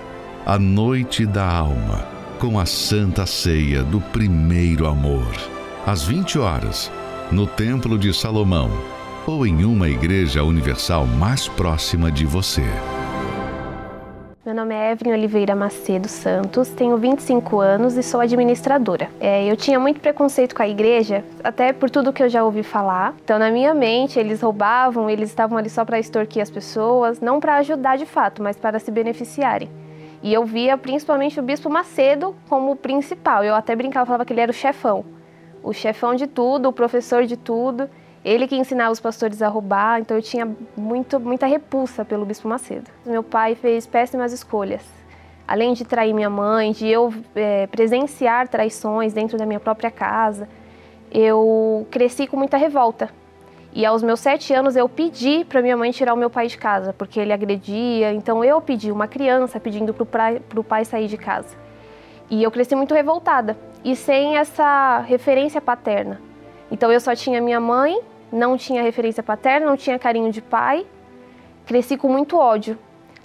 [0.45, 2.05] a Noite da Alma,
[2.39, 5.31] com a Santa Ceia do Primeiro Amor,
[5.85, 6.91] às 20 horas,
[7.31, 8.69] no Templo de Salomão
[9.25, 12.65] ou em uma igreja universal mais próxima de você.
[14.93, 19.09] Evelyn Oliveira Macedo Santos, tenho 25 anos e sou administradora.
[19.19, 22.61] É, eu tinha muito preconceito com a igreja, até por tudo que eu já ouvi
[22.61, 23.15] falar.
[23.23, 27.39] Então, na minha mente, eles roubavam, eles estavam ali só para extorquir as pessoas, não
[27.39, 29.67] para ajudar de fato, mas para se beneficiarem.
[30.21, 33.43] E eu via principalmente o Bispo Macedo como o principal.
[33.43, 35.03] Eu até brincava, falava que ele era o chefão.
[35.63, 37.89] O chefão de tudo, o professor de tudo.
[38.24, 42.47] Ele que ensinava os pastores a roubar, então eu tinha muito, muita repulsa pelo Bispo
[42.47, 42.89] Macedo.
[43.05, 44.82] Meu pai fez péssimas escolhas.
[45.45, 50.47] Além de trair minha mãe, de eu é, presenciar traições dentro da minha própria casa,
[51.11, 53.09] eu cresci com muita revolta.
[53.74, 56.57] E aos meus sete anos eu pedi para minha mãe tirar o meu pai de
[56.57, 58.13] casa, porque ele agredia.
[58.13, 61.57] Então eu pedi, uma criança pedindo para o pai sair de casa.
[62.30, 66.21] E eu cresci muito revoltada e sem essa referência paterna.
[66.71, 67.99] Então eu só tinha minha mãe
[68.34, 70.86] não tinha referência paterna, não tinha carinho de pai.
[71.65, 72.77] Cresci com muito ódio,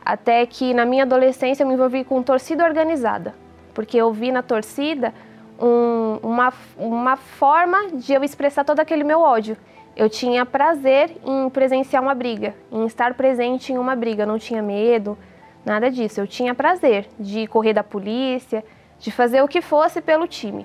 [0.04, 3.34] até que na minha adolescência eu me envolvi com torcida organizada,
[3.74, 5.12] porque eu vi na torcida
[5.58, 9.56] um, uma, uma forma de eu expressar todo aquele meu ódio.
[9.96, 14.38] Eu tinha prazer em presenciar uma briga, em estar presente em uma briga, eu não
[14.38, 15.18] tinha medo,
[15.64, 16.20] nada disso.
[16.20, 18.64] Eu tinha prazer de correr da polícia,
[19.00, 20.64] de fazer o que fosse pelo time.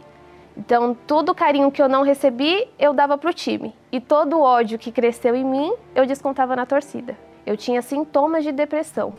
[0.55, 3.73] Então, todo o carinho que eu não recebi, eu dava para o time.
[3.93, 7.15] E todo o ódio que cresceu em mim, eu descontava na torcida.
[7.45, 9.13] Eu tinha sintomas de depressão.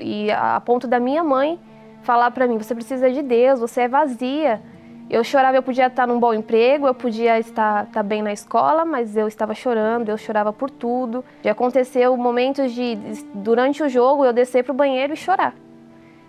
[0.00, 1.60] E a ponto da minha mãe
[2.02, 4.60] falar para mim: você precisa de Deus, você é vazia.
[5.08, 8.84] Eu chorava, eu podia estar num bom emprego, eu podia estar, estar bem na escola,
[8.84, 11.24] mas eu estava chorando, eu chorava por tudo.
[11.44, 12.98] Já aconteceu momentos de,
[13.32, 15.54] durante o jogo, eu descer para o banheiro e chorar.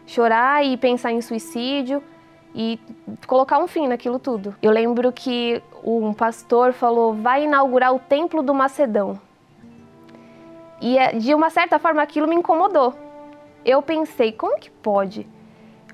[0.06, 2.04] Chorar e pensar em suicídio
[2.54, 2.80] e
[3.26, 4.56] colocar um fim naquilo tudo.
[4.62, 5.64] Eu lembro que
[5.96, 9.20] um pastor falou: vai inaugurar o Templo do Macedão.
[10.82, 12.94] E eh, de uma certa forma aquilo me incomodou.
[13.64, 15.28] Eu pensei: como que pode?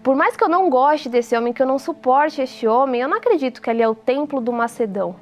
[0.03, 3.07] por mais que eu não goste desse homem, que eu não suporte este homem, eu
[3.07, 5.15] não acredito que ali é o templo do Macedão.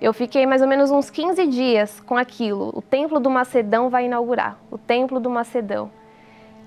[0.00, 2.72] Eu fiquei mais ou menos uns 15 dias com aquilo.
[2.74, 4.56] O templo do Macedão vai inaugurar.
[4.70, 5.90] O templo do Macedão.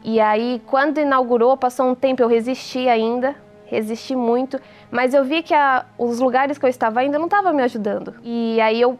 [0.04, 3.34] E aí, quando inaugurou, passou um tempo, eu resisti ainda,
[3.74, 4.60] resisti muito,
[4.92, 8.16] mas eu vi que a, os lugares que eu estava ainda não estavam me ajudando.
[8.24, 9.00] E aí eu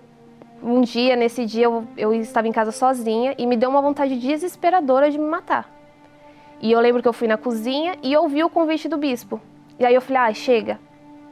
[0.64, 4.18] um dia, nesse dia, eu, eu estava em casa sozinha e me deu uma vontade
[4.18, 5.70] desesperadora de me matar.
[6.62, 9.42] E eu lembro que eu fui na cozinha e ouvi o convite do bispo.
[9.78, 10.80] E aí eu falei: ah, chega,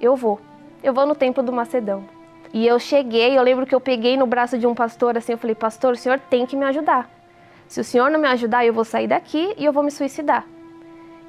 [0.02, 0.40] eu vou.
[0.84, 2.04] Eu vou no templo do Macedão.
[2.54, 5.38] E eu cheguei, eu lembro que eu peguei no braço de um pastor assim, eu
[5.38, 7.10] falei: pastor, o senhor tem que me ajudar.
[7.70, 10.46] Se o senhor não me ajudar, eu vou sair daqui e eu vou me suicidar.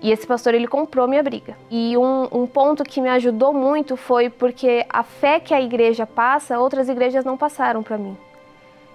[0.02, 1.56] E esse pastor ele comprou minha briga.
[1.70, 6.04] E um, um, ponto que me ajudou muito foi porque a fé que a igreja
[6.04, 8.16] passa, outras igrejas não passaram para mim.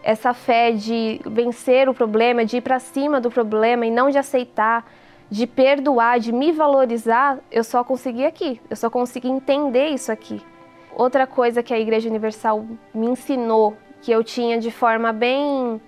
[0.03, 4.17] Essa fé de vencer o problema, de ir para cima do problema e não de
[4.17, 4.85] aceitar,
[5.29, 8.59] de perdoar, de me valorizar, eu só consegui aqui.
[8.69, 10.41] Eu só consegui entender isso aqui.
[10.93, 15.81] Outra coisa que a Igreja Universal me ensinou, que eu tinha de forma bem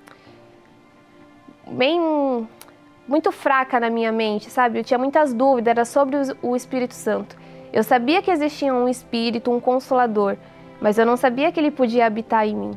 [1.68, 2.48] bem
[3.10, 4.80] muito fraca na minha mente, sabe?
[4.80, 7.36] Eu tinha muitas dúvidas, era sobre o Espírito Santo.
[7.74, 10.38] Eu sabia que existia um Espírito, um Consolador,
[10.80, 12.72] mas eu não sabia que ele podia habitar em mim.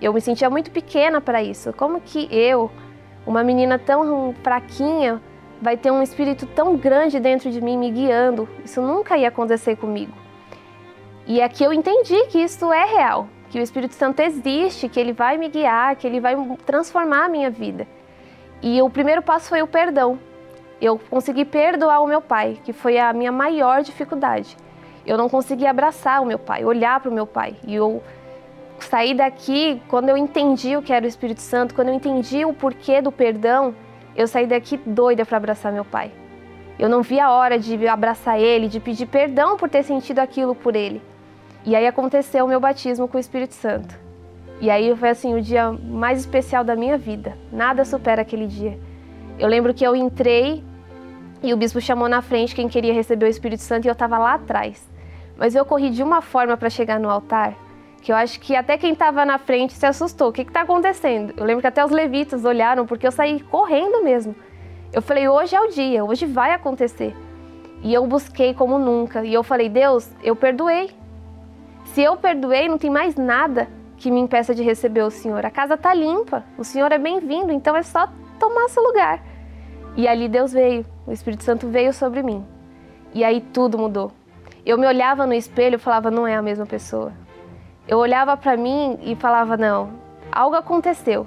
[0.00, 1.72] Eu me sentia muito pequena para isso.
[1.72, 2.70] Como que eu,
[3.26, 5.20] uma menina tão fraquinha,
[5.62, 8.46] vai ter um Espírito tão grande dentro de mim me guiando?
[8.62, 10.12] Isso nunca ia acontecer comigo.
[11.26, 15.12] E aqui eu entendi que isso é real, que o Espírito Santo existe, que ele
[15.14, 17.86] vai me guiar, que ele vai transformar a minha vida.
[18.62, 20.18] E o primeiro passo foi o perdão.
[20.80, 24.56] Eu consegui perdoar o meu pai, que foi a minha maior dificuldade.
[25.06, 27.56] Eu não consegui abraçar o meu pai, olhar para o meu pai.
[27.66, 28.02] E eu
[28.78, 32.52] saí daqui, quando eu entendi o que era o Espírito Santo, quando eu entendi o
[32.52, 33.74] porquê do perdão,
[34.14, 36.12] eu saí daqui doida para abraçar meu pai.
[36.78, 40.54] Eu não vi a hora de abraçar ele, de pedir perdão por ter sentido aquilo
[40.54, 41.02] por ele.
[41.64, 44.09] E aí aconteceu o meu batismo com o Espírito Santo.
[44.60, 47.36] E aí foi assim o dia mais especial da minha vida.
[47.50, 48.78] Nada supera aquele dia.
[49.38, 50.62] Eu lembro que eu entrei
[51.42, 54.18] e o bispo chamou na frente quem queria receber o Espírito Santo e eu estava
[54.18, 54.86] lá atrás.
[55.36, 57.56] Mas eu corri de uma forma para chegar no altar
[58.00, 60.28] que eu acho que até quem estava na frente se assustou.
[60.28, 61.34] O que está acontecendo?
[61.36, 64.34] Eu lembro que até os levitas olharam porque eu saí correndo mesmo.
[64.92, 67.14] Eu falei, hoje é o dia, hoje vai acontecer.
[67.82, 69.24] E eu busquei como nunca.
[69.24, 70.90] E eu falei, Deus, eu perdoei.
[71.86, 73.68] Se eu perdoei, não tem mais nada
[74.00, 75.44] que me impeça de receber o Senhor.
[75.44, 79.22] A casa está limpa, o Senhor é bem-vindo, então é só tomar seu lugar.
[79.94, 82.42] E ali Deus veio, o Espírito Santo veio sobre mim.
[83.12, 84.10] E aí tudo mudou.
[84.64, 87.12] Eu me olhava no espelho e falava, não é a mesma pessoa.
[87.86, 89.90] Eu olhava para mim e falava, não,
[90.32, 91.26] algo aconteceu.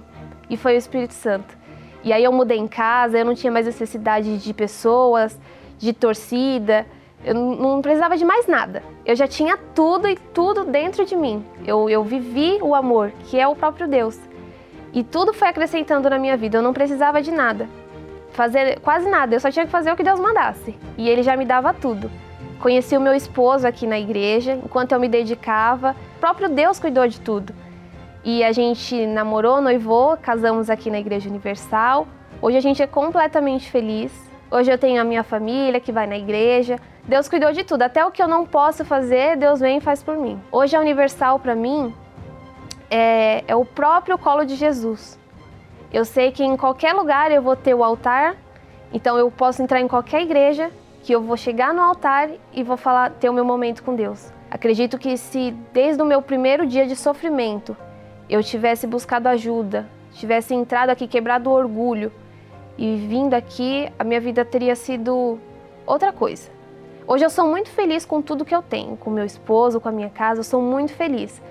[0.50, 1.56] E foi o Espírito Santo.
[2.04, 5.40] E aí eu mudei em casa, eu não tinha mais necessidade de pessoas,
[5.78, 6.88] de torcida.
[7.24, 8.84] Eu não precisava de mais nada.
[9.06, 11.46] Eu já tinha tudo e tudo dentro de mim.
[11.66, 14.20] Eu, eu vivi o amor, que é o próprio Deus.
[14.92, 16.58] E tudo foi acrescentando na minha vida.
[16.58, 17.68] Eu não precisava de nada.
[18.32, 19.36] Fazer quase nada.
[19.36, 20.76] Eu só tinha que fazer o que Deus mandasse.
[20.98, 22.12] E Ele já me dava tudo.
[22.60, 24.54] Conheci o meu esposo aqui na igreja.
[24.54, 27.54] Enquanto eu me dedicava, o próprio Deus cuidou de tudo.
[28.24, 32.08] E a gente namorou, noivou, casamos aqui na Igreja Universal.
[32.42, 34.14] Hoje a gente é completamente feliz.
[34.50, 36.80] Hoje eu tenho a minha família que vai na igreja.
[37.06, 40.02] Deus cuidou de tudo, até o que eu não posso fazer, Deus vem e faz
[40.02, 40.42] por mim.
[40.50, 41.94] Hoje a Universal para mim
[42.90, 45.20] é, é o próprio colo de Jesus.
[45.92, 48.38] Eu sei que em qualquer lugar eu vou ter o altar,
[48.94, 50.72] então eu posso entrar em qualquer igreja
[51.04, 54.32] que eu vou chegar no altar e vou falar, ter o meu momento com Deus.
[54.50, 57.76] Acredito que se desde o meu primeiro dia de sofrimento
[58.30, 62.14] eu tivesse buscado ajuda, tivesse entrado aqui quebrado o orgulho
[62.78, 65.38] e vindo aqui, a minha vida teria sido
[65.86, 66.63] outra coisa.
[67.06, 69.92] Hoje eu sou muito feliz com tudo que eu tenho, com meu esposo, com a
[69.92, 71.42] minha casa, eu sou muito feliz.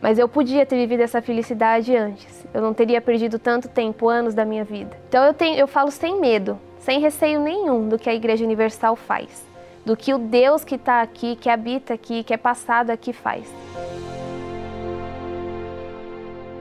[0.00, 2.46] Mas eu podia ter vivido essa felicidade antes.
[2.54, 4.96] Eu não teria perdido tanto tempo, anos da minha vida.
[5.08, 8.94] Então eu, tenho, eu falo sem medo, sem receio nenhum do que a Igreja Universal
[8.94, 9.44] faz,
[9.84, 13.52] do que o Deus que está aqui, que habita aqui, que é passado aqui faz.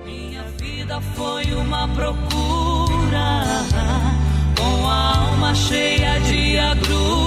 [0.04, 3.46] Minha vida foi uma procura,
[4.58, 7.19] com a alma cheia de agruras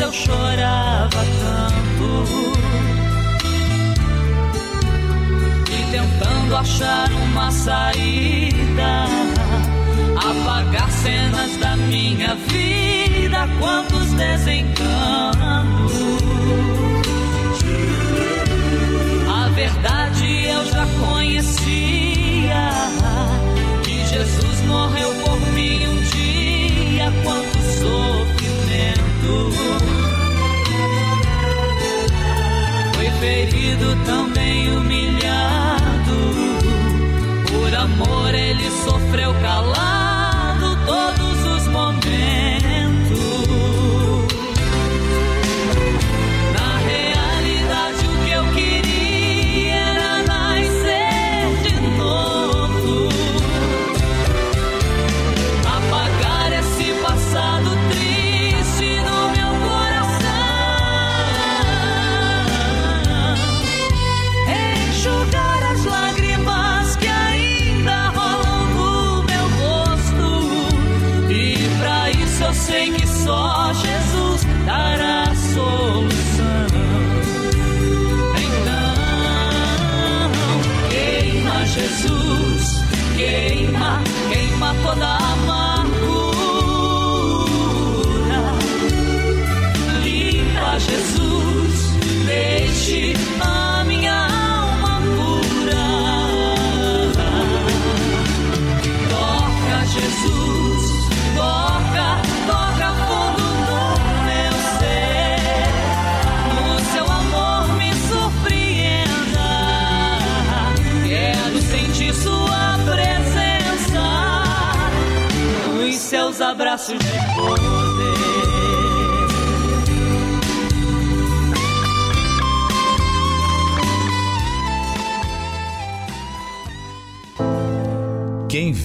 [0.00, 2.24] eu chorava tanto.
[5.70, 9.04] E tentando achar uma saída,
[10.16, 15.92] apagar cenas da minha vida, quantos desencantos.
[19.28, 21.69] A verdade eu já conhecia,
[33.80, 35.80] sido também humilhado.
[37.50, 39.32] Por amor ele sofreu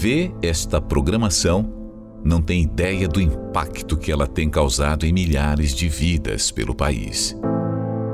[0.06, 1.68] vê esta programação
[2.24, 7.36] não tem ideia do impacto que ela tem causado em milhares de vidas pelo país.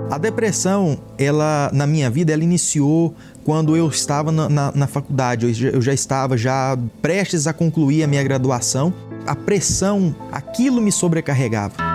[0.10, 3.14] A depressão, ela na minha vida, ela iniciou
[3.44, 5.48] quando eu estava na, na, na faculdade.
[5.48, 8.94] Eu já, eu já estava já prestes a concluir a minha graduação.
[9.28, 11.91] A pressão, aquilo me sobrecarregava.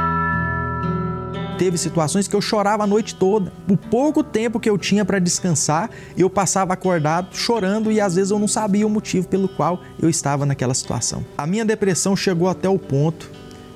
[1.59, 3.51] Teve situações que eu chorava a noite toda.
[3.69, 8.31] O pouco tempo que eu tinha para descansar, eu passava acordado chorando e às vezes
[8.31, 11.25] eu não sabia o motivo pelo qual eu estava naquela situação.
[11.37, 13.31] A minha depressão chegou até o ponto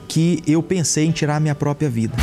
[0.07, 2.14] que eu pensei em tirar a minha própria vida.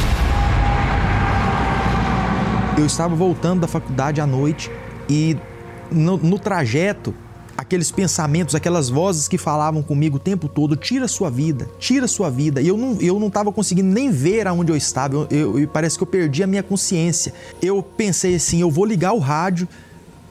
[2.78, 4.70] Eu estava voltando da faculdade à noite
[5.10, 5.36] e
[5.92, 7.16] no, no trajeto
[7.58, 12.30] aqueles pensamentos, aquelas vozes que falavam comigo o tempo todo, tira sua vida, tira sua
[12.30, 12.62] vida.
[12.62, 16.04] E eu não, eu não conseguindo nem ver aonde eu estava, eu, eu, parece que
[16.04, 17.34] eu perdi a minha consciência.
[17.62, 19.68] Eu pensei assim, eu vou ligar o rádio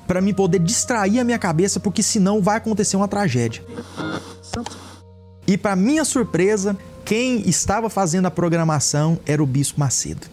[0.07, 3.63] para me poder distrair a minha cabeça, porque senão vai acontecer uma tragédia.
[5.47, 10.29] E para minha surpresa, quem estava fazendo a programação era o Bispo Macedo.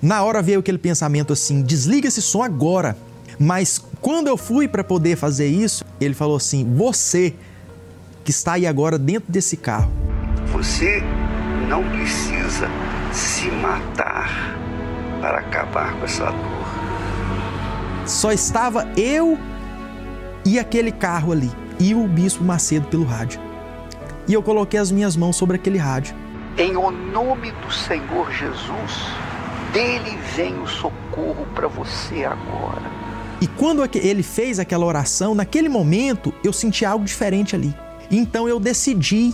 [0.00, 2.96] Na hora veio aquele pensamento assim: desliga esse som agora.
[3.38, 7.34] Mas quando eu fui para poder fazer isso, ele falou assim: Você
[8.24, 9.90] que está aí agora dentro desse carro.
[10.52, 11.02] Você
[11.68, 12.68] não precisa
[13.12, 14.58] se matar
[15.20, 16.68] para acabar com essa dor.
[18.06, 19.38] Só estava eu
[20.44, 23.40] e aquele carro ali, e o Bispo Macedo pelo rádio.
[24.26, 26.14] E eu coloquei as minhas mãos sobre aquele rádio.
[26.56, 29.10] Em o nome do Senhor Jesus,
[29.72, 32.87] dele vem o socorro para você agora.
[33.40, 37.74] E quando ele fez aquela oração, naquele momento eu senti algo diferente ali.
[38.10, 39.32] Então eu decidi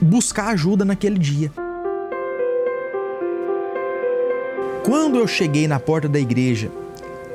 [0.00, 1.50] buscar ajuda naquele dia.
[4.84, 6.70] Quando eu cheguei na porta da igreja,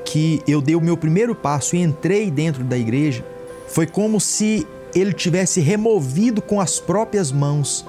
[0.05, 3.25] que eu dei o meu primeiro passo e entrei dentro da igreja,
[3.67, 7.85] foi como se ele tivesse removido com as próprias mãos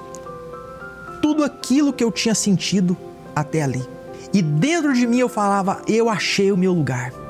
[1.21, 2.97] tudo aquilo que eu tinha sentido
[3.35, 3.83] até ali.
[4.33, 7.20] E dentro de mim eu falava: eu achei o meu lugar.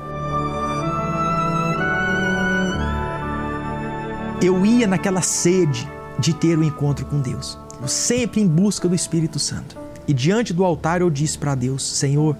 [4.42, 5.88] Eu ia naquela sede
[6.18, 9.78] de ter o um encontro com Deus, sempre em busca do Espírito Santo.
[10.06, 12.36] E diante do altar eu disse para Deus: Senhor,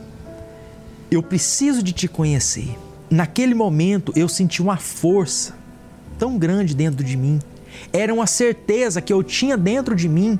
[1.10, 2.76] eu preciso de te conhecer.
[3.08, 5.54] Naquele momento eu senti uma força
[6.18, 7.40] tão grande dentro de mim,
[7.92, 10.38] era uma certeza que eu tinha dentro de mim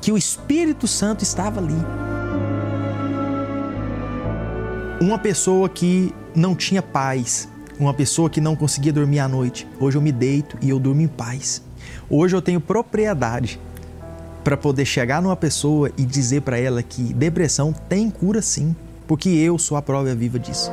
[0.00, 1.76] que o Espírito Santo estava ali.
[5.00, 7.48] Uma pessoa que não tinha paz,
[7.84, 9.66] uma pessoa que não conseguia dormir à noite.
[9.78, 11.62] Hoje eu me deito e eu durmo em paz.
[12.08, 13.58] Hoje eu tenho propriedade
[14.44, 18.74] para poder chegar numa pessoa e dizer para ela que depressão tem cura sim,
[19.06, 20.70] porque eu sou a prova viva disso.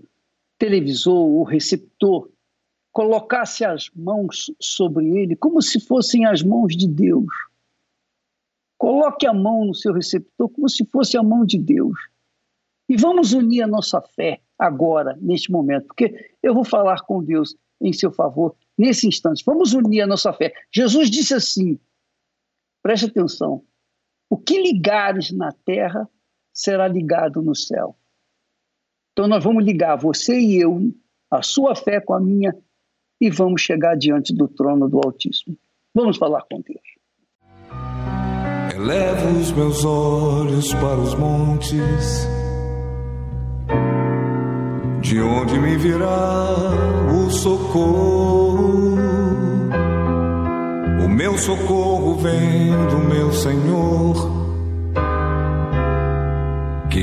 [0.58, 2.30] televisor ou receptor,
[2.92, 7.32] colocasse as mãos sobre ele como se fossem as mãos de Deus.
[8.76, 11.96] Coloque a mão no seu receptor como se fosse a mão de Deus.
[12.88, 17.54] E vamos unir a nossa fé agora, neste momento, porque eu vou falar com Deus
[17.80, 19.44] em seu favor nesse instante.
[19.46, 20.52] Vamos unir a nossa fé.
[20.72, 21.78] Jesus disse assim:
[22.82, 23.64] preste atenção,
[24.28, 26.08] o que ligares na terra
[26.52, 27.96] será ligado no céu.
[29.12, 30.92] Então nós vamos ligar você e eu,
[31.30, 32.56] a sua fé com a minha,
[33.20, 35.56] e vamos chegar diante do trono do Altíssimo.
[35.94, 36.80] Vamos falar com Deus.
[38.74, 42.26] Elevo os meus olhos para os montes,
[45.02, 46.56] de onde me virá
[47.14, 48.94] o socorro.
[51.04, 54.29] O meu socorro vem do meu Senhor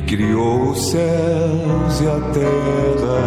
[0.07, 3.19] criou os céus e a terra.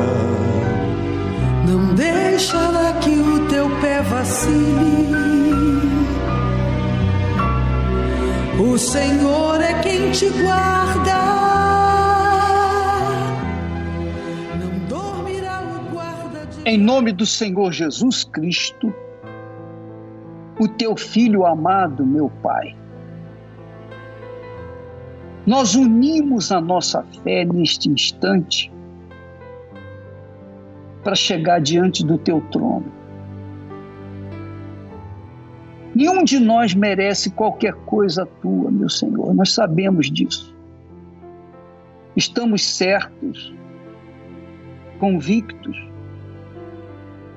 [1.68, 5.10] Não deixará que o teu pé vacile.
[8.58, 11.20] O Senhor é quem te guarda.
[14.58, 16.62] Não dormirá o guarda de...
[16.64, 18.92] Em nome do Senhor Jesus Cristo,
[20.58, 22.79] o teu filho amado, meu Pai
[25.46, 28.70] nós unimos a nossa fé neste instante
[31.02, 32.92] para chegar diante do teu trono.
[35.94, 40.54] Nenhum de nós merece qualquer coisa tua, meu Senhor, nós sabemos disso.
[42.14, 43.54] Estamos certos,
[44.98, 45.76] convictos,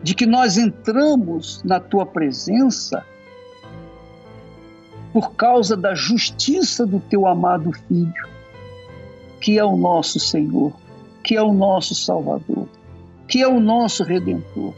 [0.04, 3.06] de que nós entramos na tua presença
[5.14, 8.28] por causa da justiça do teu amado Filho,
[9.40, 10.74] que é o nosso Senhor,
[11.24, 12.68] que é o nosso Salvador,
[13.28, 14.74] que é o nosso Redentor.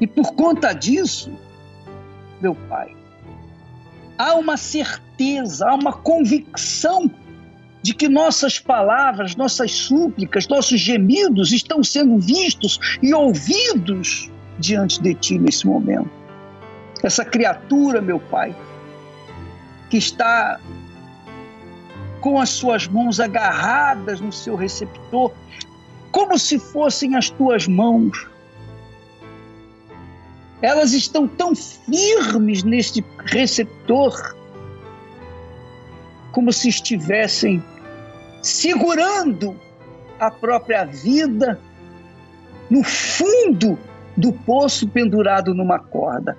[0.00, 1.30] E por conta disso,
[2.40, 2.96] meu Pai,
[4.16, 7.10] há uma certeza, há uma convicção
[7.82, 15.14] de que nossas palavras, nossas súplicas, nossos gemidos estão sendo vistos e ouvidos diante de
[15.14, 16.10] Ti nesse momento.
[17.02, 18.54] Essa criatura, meu Pai,
[19.90, 20.60] que está
[22.20, 25.32] com as suas mãos agarradas no seu receptor,
[26.12, 28.26] como se fossem as tuas mãos.
[30.62, 34.36] Elas estão tão firmes neste receptor,
[36.32, 37.62] como se estivessem
[38.42, 39.58] segurando
[40.18, 41.58] a própria vida
[42.68, 43.78] no fundo
[44.16, 46.36] do poço pendurado numa corda.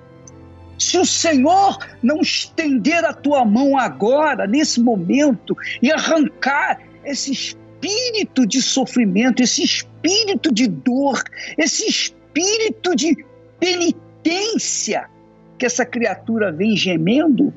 [0.82, 8.48] Se o Senhor não estender a tua mão agora, nesse momento, e arrancar esse espírito
[8.48, 11.22] de sofrimento, esse espírito de dor,
[11.56, 13.16] esse espírito de
[13.60, 15.08] penitência
[15.60, 17.54] que essa criatura vem gemendo,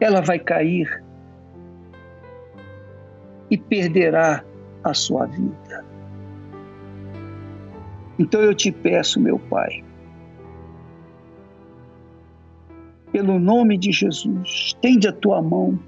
[0.00, 1.04] ela vai cair
[3.50, 4.42] e perderá
[4.82, 5.87] a sua vida.
[8.18, 9.84] Então eu te peço, meu Pai,
[13.12, 15.78] pelo nome de Jesus, estende a tua mão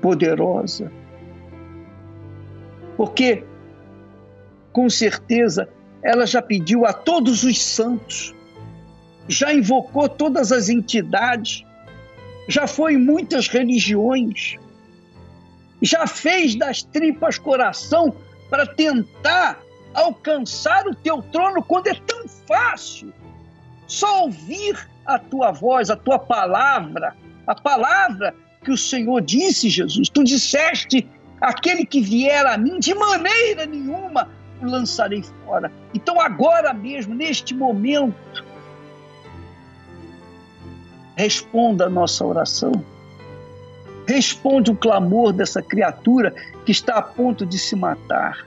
[0.00, 0.90] poderosa,
[2.96, 3.44] porque
[4.72, 5.68] com certeza
[6.02, 8.34] ela já pediu a todos os santos,
[9.28, 11.64] já invocou todas as entidades,
[12.48, 14.56] já foi em muitas religiões,
[15.80, 18.14] já fez das tripas coração
[18.50, 19.60] para tentar
[19.94, 23.12] alcançar o teu trono quando é tão fácil.
[23.86, 27.14] Só ouvir a tua voz, a tua palavra,
[27.46, 28.34] a palavra
[28.64, 30.08] que o Senhor disse, Jesus.
[30.08, 31.08] Tu disseste:
[31.40, 34.28] aquele que vier a mim, de maneira nenhuma
[34.62, 35.70] o lançarei fora.
[35.92, 38.44] Então, agora mesmo, neste momento,
[41.16, 42.72] responda a nossa oração.
[44.06, 46.34] Responde o clamor dessa criatura
[46.64, 48.46] que está a ponto de se matar.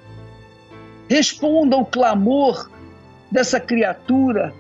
[1.10, 2.70] Responda o clamor
[3.32, 4.54] dessa criatura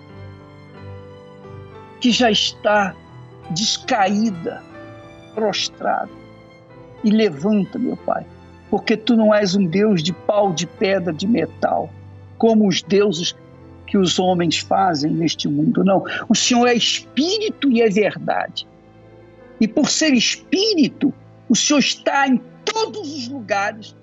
[1.99, 2.95] que já está
[3.51, 4.61] descaída,
[5.33, 6.11] prostrada.
[7.03, 8.25] E levanta, meu Pai,
[8.69, 11.89] porque tu não és um Deus de pau, de pedra, de metal,
[12.37, 13.35] como os deuses
[13.87, 15.83] que os homens fazem neste mundo.
[15.83, 16.03] Não.
[16.27, 18.67] O Senhor é espírito e é verdade.
[19.61, 21.13] E por ser espírito,
[21.47, 23.95] o Senhor está em todos os lugares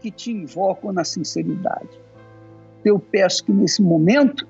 [0.00, 1.88] que te invocam na sinceridade.
[2.84, 4.46] Eu peço que nesse momento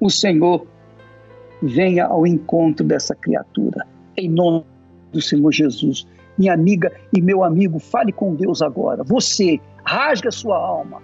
[0.00, 0.66] o Senhor
[1.62, 3.86] venha ao encontro dessa criatura.
[4.16, 4.64] Em nome
[5.12, 6.06] do Senhor Jesus.
[6.38, 9.02] Minha amiga e meu amigo, fale com Deus agora.
[9.04, 11.00] Você, rasga sua alma.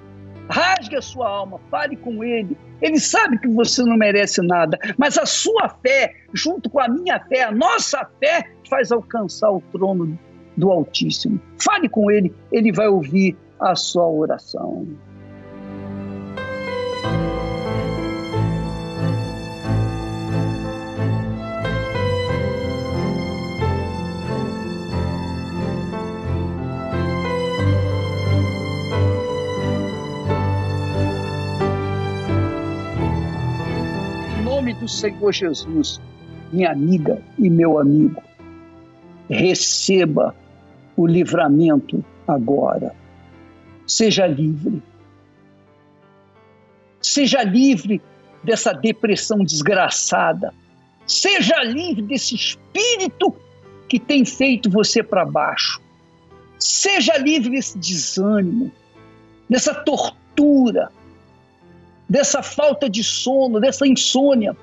[0.50, 2.56] Rasgue a sua alma, fale com Ele.
[2.82, 7.18] Ele sabe que você não merece nada, mas a sua fé, junto com a minha
[7.20, 10.18] fé, a nossa fé, faz alcançar o trono
[10.56, 11.40] do Altíssimo.
[11.58, 14.86] Fale com Ele, Ele vai ouvir a sua oração.
[34.82, 36.00] do Senhor Jesus,
[36.52, 38.20] minha amiga e meu amigo,
[39.30, 40.34] receba
[40.96, 42.94] o livramento agora.
[43.86, 44.82] Seja livre.
[47.00, 48.00] Seja livre
[48.42, 50.54] dessa depressão desgraçada.
[51.06, 53.34] Seja livre desse espírito
[53.88, 55.80] que tem feito você para baixo.
[56.58, 58.70] Seja livre desse desânimo,
[59.48, 60.90] dessa tortura,
[62.08, 64.56] dessa falta de sono, dessa insônia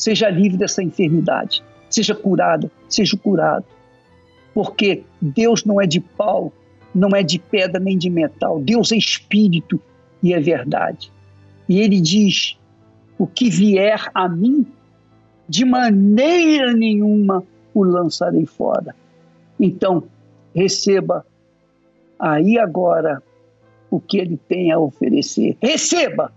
[0.00, 3.66] seja livre dessa enfermidade, seja curado, seja curado.
[4.54, 6.52] Porque Deus não é de pau,
[6.94, 8.60] não é de pedra nem de metal.
[8.60, 9.80] Deus é espírito
[10.22, 11.12] e é verdade.
[11.68, 12.58] E ele diz:
[13.18, 14.66] o que vier a mim,
[15.48, 18.94] de maneira nenhuma o lançarei fora.
[19.58, 20.04] Então,
[20.54, 21.24] receba
[22.18, 23.22] aí agora
[23.90, 25.56] o que ele tem a oferecer.
[25.60, 26.32] Receba!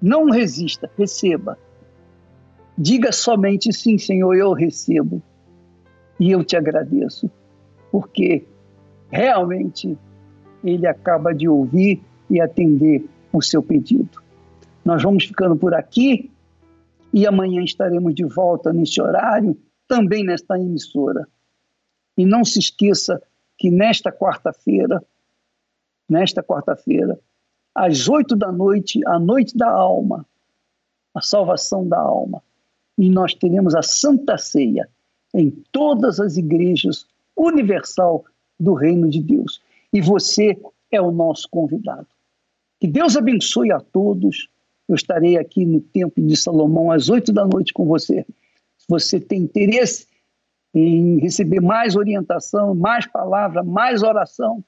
[0.00, 1.58] Não resista, receba.
[2.76, 5.22] Diga somente sim, Senhor, eu recebo.
[6.18, 7.30] E eu te agradeço,
[7.90, 8.46] porque
[9.10, 9.96] realmente
[10.64, 14.22] ele acaba de ouvir e atender o seu pedido.
[14.84, 16.30] Nós vamos ficando por aqui
[17.12, 19.56] e amanhã estaremos de volta neste horário,
[19.86, 21.26] também nesta emissora.
[22.16, 23.22] E não se esqueça
[23.58, 25.02] que nesta quarta-feira,
[26.08, 27.18] nesta quarta-feira,
[27.74, 30.26] às oito da noite, a noite da alma,
[31.14, 32.42] a salvação da alma,
[32.98, 34.88] e nós teremos a Santa Ceia
[35.36, 37.06] em todas as igrejas
[37.36, 38.24] universal
[38.58, 39.60] do Reino de Deus.
[39.92, 40.58] E você
[40.90, 42.06] é o nosso convidado.
[42.80, 44.48] Que Deus abençoe a todos.
[44.88, 48.24] Eu estarei aqui no Templo de Salomão às oito da noite com você.
[48.78, 50.06] Se você tem interesse
[50.74, 54.64] em receber mais orientação, mais palavra, mais oração,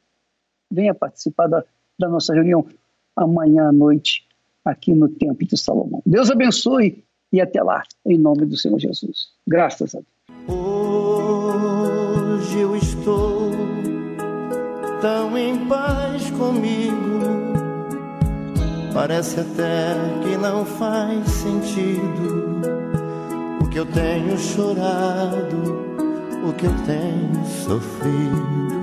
[0.71, 1.65] venha participar da,
[1.99, 2.67] da nossa reunião
[3.17, 4.27] amanhã à noite
[4.63, 6.03] aqui no Templo de Salomão.
[6.05, 7.03] Deus abençoe
[7.33, 9.31] e até lá, em nome do Senhor Jesus.
[9.47, 10.18] Graças a Deus.
[12.49, 13.53] Hoje eu estou
[15.03, 17.53] tão em paz comigo.
[18.95, 22.63] Parece até que não faz sentido
[23.61, 25.85] o que eu tenho chorado,
[26.43, 28.78] o que eu tenho sofrido.